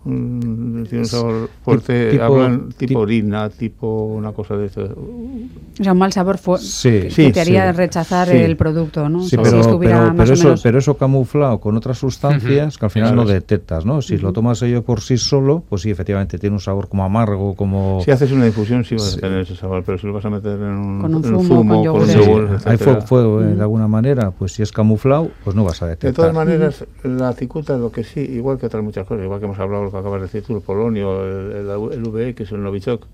tiene 0.09 1.01
un 1.01 1.07
sabor 1.07 1.51
fuerte, 1.62 2.11
tipo, 2.12 2.25
hablan 2.25 2.73
tipo, 2.73 3.01
orina, 3.01 3.51
tipo 3.51 4.05
una 4.07 4.33
cosa 4.33 4.57
de 4.57 4.66
eso. 4.66 4.83
O 4.83 5.83
sea, 5.83 5.92
un 5.92 5.99
mal 5.99 6.12
sabor 6.12 6.38
fue 6.38 6.59
que 6.83 7.31
te 7.33 7.40
haría 7.40 7.73
rechazar 7.73 8.31
el 8.31 8.57
producto, 8.57 9.09
¿no? 9.09 9.23
Sí, 9.23 9.37
pero, 9.37 9.61
eso, 9.61 10.55
pero, 10.62 10.79
eso, 10.79 10.97
camuflado 10.97 11.61
con 11.61 11.77
otras 11.77 11.99
sustancias 11.99 12.79
que 12.79 12.87
al 12.87 12.90
final 12.90 13.16
no 13.16 13.27
detectas, 13.27 13.85
¿no? 13.85 14.01
Si 14.01 14.16
lo 14.16 14.33
tomas 14.33 14.62
ello 14.62 14.83
por 14.83 15.01
sí 15.01 15.18
solo, 15.18 15.62
pues 15.68 15.83
sí, 15.83 15.90
efectivamente 15.90 16.38
tiene 16.38 16.55
un 16.55 16.61
sabor 16.61 16.88
como 16.88 17.05
amargo, 17.05 17.55
como... 17.55 18.01
Si 18.05 18.11
haces 18.11 18.33
una 18.33 18.47
infusión 18.47 18.85
sí 18.85 18.94
vas 18.94 19.16
a 19.16 19.21
tener 19.21 19.40
ese 19.40 19.57
sabor, 19.57 19.83
pero 19.85 19.99
si 19.99 20.07
lo 20.07 20.14
vas 20.14 20.25
a 20.25 20.31
meter 20.31 20.53
en 20.53 20.62
un, 20.62 21.01
con 21.01 21.14
un 21.14 21.25
zumo, 21.25 21.83
con, 21.85 22.03
un 22.03 22.09
yogur, 22.09 22.59
hay 22.64 22.77
fuego, 22.79 23.40
de 23.40 23.61
alguna 23.61 23.88
manera, 23.88 24.31
pues 24.31 24.53
si 24.53 24.62
es 24.62 24.73
camuflado, 24.73 25.31
pues 25.44 25.55
no 25.55 25.64
vas 25.64 25.83
a 25.83 25.87
detectar. 25.87 26.11
De 26.11 26.16
todas 26.16 26.35
maneras, 26.35 26.85
la 27.03 27.33
cicuta 27.33 27.77
lo 27.77 27.92
que 27.92 28.05
sí, 28.05 28.21
igual 28.21 28.59
que 28.59 28.66
otras 28.66 28.83
muchas 28.83 29.07
cosas, 29.07 29.25
igual 29.25 29.40
que 29.40 29.47
hemos 29.47 29.59
hablado 29.59 29.85
acabas 29.98 30.20
de 30.20 30.26
decir 30.26 30.42
tú, 30.42 30.56
el 30.56 30.62
polonio, 30.62 31.24
el, 31.24 31.68
el, 31.92 32.11
VE, 32.11 32.34
que 32.34 32.44
es 32.44 32.52
el 32.52 32.62
Novichok, 32.62 33.06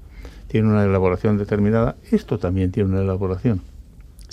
tiene 0.48 0.68
una 0.68 0.84
elaboración 0.84 1.38
determinada, 1.38 1.96
esto 2.10 2.38
también 2.38 2.70
tiene 2.70 2.90
una 2.90 3.02
elaboración 3.02 3.62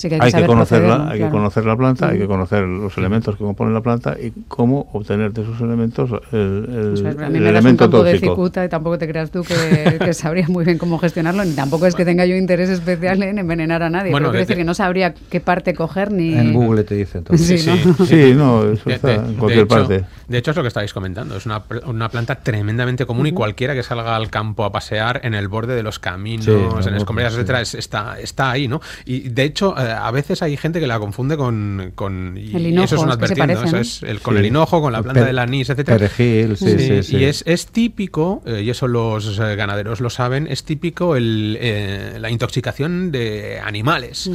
hay, 0.04 0.32
que, 0.32 0.46
conocerla, 0.46 1.10
hay 1.10 1.20
que 1.20 1.30
conocer 1.30 1.66
la 1.66 1.76
planta, 1.76 2.10
hay 2.10 2.20
que 2.20 2.28
conocer 2.28 2.64
los 2.64 2.98
elementos 2.98 3.36
que 3.36 3.44
componen 3.44 3.74
la 3.74 3.82
planta 3.82 4.16
y 4.20 4.32
cómo 4.48 4.90
obtener 4.94 5.34
de 5.34 5.44
esos 5.44 5.60
elementos 5.62 6.10
el, 6.32 6.98
el, 7.06 7.24
a 7.24 7.30
mí 7.30 7.40
me 7.40 7.52
das 7.52 7.66
un 7.66 7.78
campo 7.78 8.04
de 8.04 8.20
cicuta 8.20 8.66
y 8.66 8.70
tampoco 8.70 8.98
te 8.98 9.08
creas 9.08 9.32
tú 9.32 9.44
que, 9.44 10.14
sabría 10.14 10.48
muy 10.48 10.66
bien 10.66 10.78
cómo 10.78 10.98
gestionarlo, 11.00 11.44
ni 11.46 11.54
tampoco 11.54 11.88
es 11.88 11.96
que 11.96 12.06
tenga 12.06 12.26
yo 12.26 12.36
interés 12.36 12.70
especial 12.70 13.22
en 13.24 13.40
envenenar 13.40 13.84
a 13.84 13.90
nadie. 13.90 14.12
Bueno, 14.12 14.32
decir 14.32 14.56
que 14.56 14.64
no 14.64 14.74
sabría 14.74 15.14
qué 15.14 15.40
parte 15.40 15.74
coger 15.74 16.12
ni... 16.12 16.34
En 16.34 16.54
Google 16.54 16.84
te 16.84 16.96
dice 16.96 17.20
entonces. 17.20 17.62
Sí, 18.08 18.34
¿no? 18.36 18.64
eso 18.72 18.90
está 18.90 19.16
en 19.16 19.36
cualquier 19.36 19.68
parte. 19.68 20.04
De 20.28 20.38
hecho 20.38 20.52
es 20.52 20.58
lo 20.58 20.64
que 20.64 20.70
estáis 20.70 20.94
comentando, 20.94 21.38
es 21.38 21.46
una, 21.46 21.64
una 21.86 22.10
planta 22.10 22.36
tremendamente 22.36 23.06
común 23.06 23.28
y 23.28 23.32
cualquiera 23.32 23.74
que 23.74 23.84
salga 23.84 24.16
al 24.16 24.30
campo 24.30 24.64
a 24.64 24.72
pasear 24.72 25.22
en 25.24 25.34
el 25.34 25.48
borde 25.48 25.76
de 25.76 25.84
los 25.84 26.00
caminos, 26.00 26.48
en 26.88 26.96
escombreras, 26.96 27.34
etcétera, 27.34 27.62
está, 27.62 28.20
está 28.20 28.52
ahí, 28.52 28.68
¿no? 28.68 28.82
Y 29.06 29.30
de 29.30 29.44
hecho 29.44 29.76
eh, 29.78 29.91
a 29.92 30.12
veces 30.12 30.42
hay 30.42 30.58
gente 30.58 30.80
que 30.80 30.88
la 30.88 31.00
confunde 31.00 31.38
con, 31.38 31.92
con 31.96 32.38
y 32.38 32.56
el 32.56 32.68
hinojo, 32.68 32.86
eso 32.86 32.96
es 32.96 33.02
un 33.02 33.12
advertiendo, 33.12 33.64
es 33.78 34.04
el, 34.04 34.20
con 34.22 34.38
el 34.38 34.46
hinojo, 34.46 34.82
con 34.82 34.94
la 34.94 35.02
planta 35.02 35.26
del 35.26 35.40
anís, 35.40 35.70
etcétera. 35.70 35.98
Perejil, 35.98 36.58
sí, 36.58 37.04
sí, 37.04 37.18
Y 37.18 37.24
es, 37.24 37.44
es 37.46 37.68
típico, 37.68 38.42
eh, 38.46 38.62
y 38.64 38.70
eso 38.70 38.88
los 38.88 39.40
eh, 39.40 39.56
ganaderos 39.56 40.02
lo 40.02 40.10
saben, 40.10 40.48
es 40.48 40.64
típico 40.64 41.16
el, 41.16 41.58
eh, 41.60 42.18
la 42.20 42.30
intoxicación 42.30 43.12
de 43.12 43.60
animales 43.64 44.30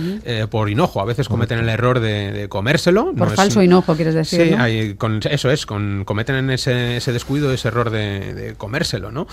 por 0.50 0.70
hinojo. 0.70 1.00
A 1.00 1.04
veces 1.04 1.28
cometen 1.28 1.58
el 1.58 1.68
error 1.68 2.00
de, 2.00 2.46
comérselo. 2.48 3.12
Por 3.14 3.30
falso 3.34 3.62
hinojo, 3.62 3.94
quieres 3.96 4.14
decir. 4.14 4.48
Sí, 4.48 4.54
hay, 4.54 4.94
con, 4.94 5.20
eso 5.28 5.50
es, 5.50 5.66
con, 5.66 6.04
cometen 6.04 6.50
ese, 6.50 6.96
ese 6.96 7.12
descuido, 7.12 7.52
ese 7.52 7.68
error 7.68 7.90
de, 7.90 8.54
comérselo, 8.56 9.10
¿no? 9.10 9.26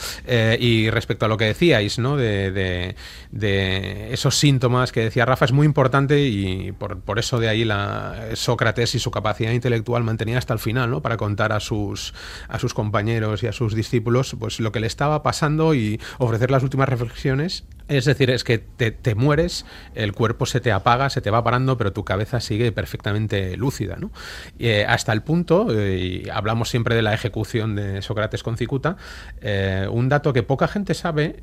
y 0.59 0.89
respecto 0.89 1.25
a 1.25 1.27
lo 1.27 1.38
que 1.38 1.45
decíais, 1.45 1.99
¿no? 1.99 2.17
De, 2.17 2.95
de 3.31 4.13
esos 4.13 4.38
síntomas 4.38 4.91
que 4.91 5.01
decía 5.01 5.25
Rafa, 5.25 5.45
es 5.45 5.51
muy 5.51 5.65
importante 5.65 6.02
y 6.11 6.71
por, 6.73 6.99
por, 7.01 7.19
eso 7.19 7.39
de 7.39 7.49
ahí 7.49 7.63
la 7.65 8.29
Sócrates 8.33 8.95
y 8.95 8.99
su 8.99 9.11
capacidad 9.11 9.51
intelectual 9.51 10.03
mantenía 10.03 10.37
hasta 10.37 10.53
el 10.53 10.59
final, 10.59 10.91
¿no? 10.91 11.01
Para 11.01 11.17
contar 11.17 11.51
a 11.51 11.59
sus, 11.59 12.13
a 12.47 12.59
sus 12.59 12.73
compañeros 12.73 13.43
y 13.43 13.47
a 13.47 13.51
sus 13.51 13.75
discípulos 13.75 14.35
pues 14.39 14.59
lo 14.59 14.71
que 14.71 14.79
le 14.79 14.87
estaba 14.87 15.23
pasando 15.23 15.73
y 15.73 15.99
ofrecer 16.17 16.51
las 16.51 16.63
últimas 16.63 16.89
reflexiones. 16.89 17.63
Es 17.89 18.05
decir, 18.05 18.29
es 18.29 18.45
que 18.45 18.59
te, 18.59 19.15
mueres, 19.15 19.65
el 19.93 20.13
cuerpo 20.13 20.45
se 20.45 20.61
te 20.61 20.71
apaga, 20.71 21.09
se 21.09 21.19
te 21.21 21.29
va 21.29 21.43
parando, 21.43 21.77
pero 21.77 21.91
tu 21.91 22.05
cabeza 22.05 22.39
sigue 22.39 22.71
perfectamente 22.71 23.57
lúcida, 23.57 23.97
¿no? 23.99 24.11
Eh, 24.57 24.85
hasta 24.87 25.11
el 25.11 25.21
punto, 25.21 25.67
eh, 25.69 25.97
y 25.97 26.29
hablamos 26.29 26.69
siempre 26.69 26.95
de 26.95 27.01
la 27.01 27.13
ejecución 27.13 27.75
de 27.75 28.01
Sócrates 28.01 28.41
con 28.41 28.55
Cicuta, 28.55 28.95
eh, 29.41 29.85
un 29.91 30.07
dato 30.07 30.31
que 30.31 30.43
poca 30.43 30.67
gente 30.67 30.93
sabe 30.93 31.41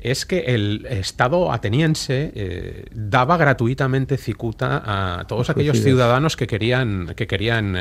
es 0.00 0.26
que 0.26 0.40
el 0.54 0.86
Estado 0.86 1.50
ateniense 1.52 2.84
daba 2.92 3.36
gratuitamente 3.36 4.16
cicuta 4.16 4.82
a 4.84 5.24
todos 5.24 5.50
aquellos 5.50 5.80
ciudadanos 5.80 6.36
que 6.36 6.46
querían, 6.46 7.14
que 7.16 7.26
querían 7.26 7.76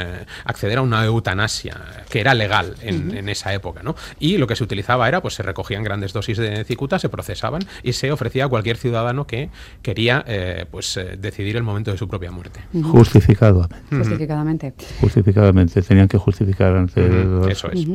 acceder 0.46 0.80
a 0.80 0.82
una 0.82 1.04
eutanasia, 1.06 2.06
que 2.10 2.20
era 2.20 2.34
legal 2.34 2.76
en, 2.82 3.30
esa 3.30 3.54
época. 3.54 3.84
¿no? 3.84 3.96
Y 4.20 4.38
lo 4.38 4.48
que 4.48 4.56
se 4.56 4.64
utilizaba 4.64 5.08
era, 5.08 5.22
pues 5.22 5.36
se 5.36 5.44
recogían 5.44 5.84
grandes 5.84 6.14
dosis 6.14 6.38
de 6.38 6.64
cicuta, 6.64 6.98
se 6.98 7.10
procesaba 7.10 7.57
daban 7.60 7.68
y 7.84 7.94
se 7.94 8.12
ofrecía 8.12 8.46
a 8.46 8.48
cualquier 8.48 8.78
ciudadano 8.78 9.28
que 9.28 9.50
quería 9.82 10.24
eh, 10.28 10.66
pues 10.70 10.98
eh, 10.98 11.18
decidir 11.20 11.56
el 11.58 11.64
momento 11.64 11.92
de 11.92 11.98
su 11.98 12.08
propia 12.08 12.32
muerte. 12.32 12.62
Justificadamente. 12.84 13.76
Justificadamente. 13.90 14.74
Justificadamente. 15.02 15.82
Tenían 15.82 16.08
que 16.08 16.18
justificar 16.18 16.76
ante... 16.76 17.02
Eso 17.50 17.70
es. 17.72 17.88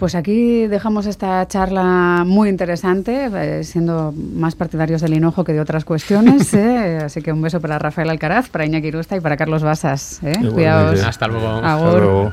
Pues 0.00 0.14
aquí 0.14 0.66
dejamos 0.66 1.04
esta 1.04 1.46
charla 1.46 2.24
muy 2.26 2.48
interesante, 2.48 3.28
eh, 3.34 3.64
siendo 3.64 4.14
más 4.16 4.54
partidarios 4.54 5.02
del 5.02 5.12
hinojo 5.12 5.44
que 5.44 5.52
de 5.52 5.60
otras 5.60 5.84
cuestiones. 5.84 6.54
¿eh? 6.54 7.00
Así 7.04 7.20
que 7.20 7.30
un 7.30 7.42
beso 7.42 7.60
para 7.60 7.78
Rafael 7.78 8.08
Alcaraz, 8.08 8.48
para 8.48 8.64
Iñaki 8.64 8.90
Rusta 8.92 9.18
y 9.18 9.20
para 9.20 9.36
Carlos 9.36 9.62
Basas. 9.62 10.20
¿eh? 10.22 10.32
Cuidaos. 10.54 11.02
Hasta 11.02 11.28
luego. 11.28 11.48
Hasta 11.48 11.98
luego. 11.98 12.32